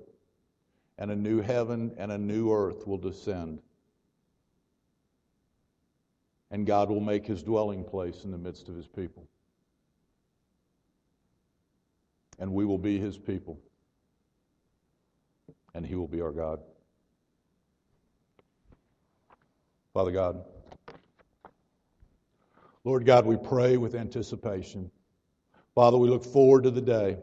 and 0.98 1.12
a 1.12 1.16
new 1.16 1.42
heaven 1.42 1.94
and 1.98 2.12
a 2.12 2.18
new 2.18 2.52
earth 2.52 2.86
will 2.86 2.98
descend 2.98 3.60
and 6.52 6.66
God 6.66 6.90
will 6.90 7.02
make 7.02 7.26
his 7.26 7.44
dwelling 7.44 7.84
place 7.84 8.24
in 8.24 8.32
the 8.32 8.38
midst 8.38 8.70
of 8.70 8.76
his 8.76 8.88
people. 8.88 9.28
And 12.40 12.54
we 12.54 12.66
will 12.66 12.78
be 12.78 13.00
his 13.00 13.18
people, 13.18 13.60
and 15.74 15.86
he 15.86 15.96
will 15.96 16.08
be 16.08 16.22
our 16.22 16.32
God. 16.32 16.60
Father 19.94 20.12
God, 20.12 20.44
Lord 22.84 23.06
God, 23.06 23.26
we 23.26 23.38
pray 23.38 23.78
with 23.78 23.96
anticipation. 23.96 24.92
Father, 25.78 26.00
we 26.00 26.10
look 26.10 26.24
forward 26.24 26.64
to 26.64 26.72
the 26.72 26.82
day, 26.82 27.18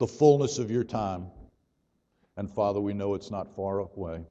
the 0.00 0.08
fullness 0.08 0.58
of 0.58 0.72
your 0.72 0.82
time. 0.82 1.28
And 2.36 2.50
Father, 2.50 2.80
we 2.80 2.94
know 2.94 3.14
it's 3.14 3.30
not 3.30 3.54
far 3.54 3.78
away. 3.78 4.24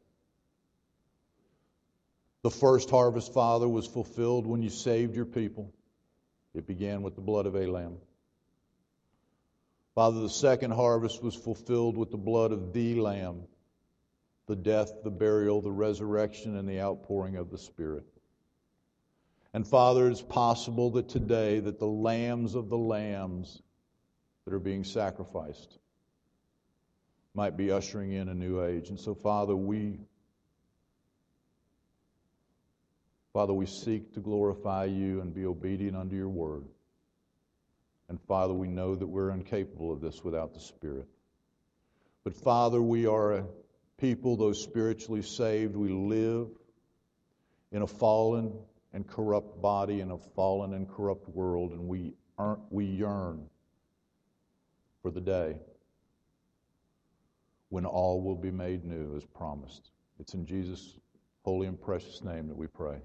The 2.41 2.51
first 2.51 2.89
harvest, 2.89 3.33
Father, 3.33 3.65
was 3.65 3.87
fulfilled 3.87 4.45
when 4.45 4.61
you 4.61 4.69
saved 4.69 5.15
your 5.15 5.23
people. 5.23 5.73
It 6.53 6.67
began 6.67 7.01
with 7.01 7.15
the 7.15 7.21
blood 7.21 7.45
of 7.45 7.55
a 7.55 7.65
lamb. 7.65 7.95
Father, 9.93 10.19
the 10.19 10.29
second 10.29 10.71
harvest 10.71 11.23
was 11.23 11.33
fulfilled 11.33 11.95
with 11.95 12.11
the 12.11 12.17
blood 12.17 12.51
of 12.51 12.73
the 12.73 12.95
Lamb, 12.95 13.43
the 14.47 14.55
death, 14.57 14.91
the 15.01 15.11
burial, 15.11 15.61
the 15.61 15.71
resurrection, 15.71 16.57
and 16.57 16.67
the 16.67 16.81
outpouring 16.81 17.37
of 17.37 17.51
the 17.51 17.57
Spirit. 17.57 18.05
And 19.55 19.65
Father, 19.65 20.09
it's 20.09 20.21
possible 20.21 20.89
that 20.91 21.07
today 21.07 21.61
that 21.61 21.79
the 21.79 21.87
lambs 21.87 22.55
of 22.55 22.67
the 22.67 22.77
lambs 22.77 23.61
that 24.43 24.53
are 24.53 24.59
being 24.59 24.83
sacrificed 24.83 25.79
might 27.33 27.55
be 27.55 27.71
ushering 27.71 28.11
in 28.11 28.27
a 28.27 28.33
new 28.33 28.61
age. 28.61 28.89
And 28.89 28.99
so, 28.99 29.15
Father, 29.15 29.55
we 29.55 29.97
Father, 33.31 33.53
we 33.53 33.65
seek 33.65 34.13
to 34.15 34.19
glorify 34.19 34.85
you 34.85 35.21
and 35.21 35.33
be 35.33 35.45
obedient 35.45 35.95
unto 35.95 36.17
your 36.17 36.27
word. 36.27 36.65
And 38.09 38.19
Father, 38.27 38.53
we 38.53 38.67
know 38.67 38.93
that 38.93 39.07
we're 39.07 39.31
incapable 39.31 39.93
of 39.93 40.01
this 40.01 40.21
without 40.21 40.53
the 40.53 40.59
Spirit. 40.59 41.07
But 42.25 42.35
Father, 42.43 42.81
we 42.81 43.07
are 43.07 43.31
a 43.35 43.45
people, 44.01 44.35
though 44.35 44.51
spiritually 44.51 45.21
saved, 45.21 45.77
we 45.77 45.93
live 45.93 46.49
in 47.71 47.81
a 47.83 47.87
fallen 47.87 48.51
and 48.95 49.05
corrupt 49.05 49.61
body 49.61 49.99
in 49.99 50.11
a 50.11 50.17
fallen 50.17 50.73
and 50.73 50.89
corrupt 50.89 51.27
world, 51.27 51.73
and 51.73 51.85
we, 51.85 52.13
we 52.69 52.85
yearn 52.85 53.45
for 55.01 55.11
the 55.11 55.19
day 55.19 55.57
when 57.67 57.85
all 57.85 58.21
will 58.23 58.37
be 58.37 58.51
made 58.51 58.85
new 58.85 59.13
as 59.17 59.25
promised. 59.25 59.91
It's 60.17 60.33
in 60.33 60.45
Jesus' 60.45 60.97
holy 61.43 61.67
and 61.67 61.79
precious 61.79 62.23
name 62.23 62.47
that 62.47 62.55
we 62.55 62.67
pray. 62.67 62.99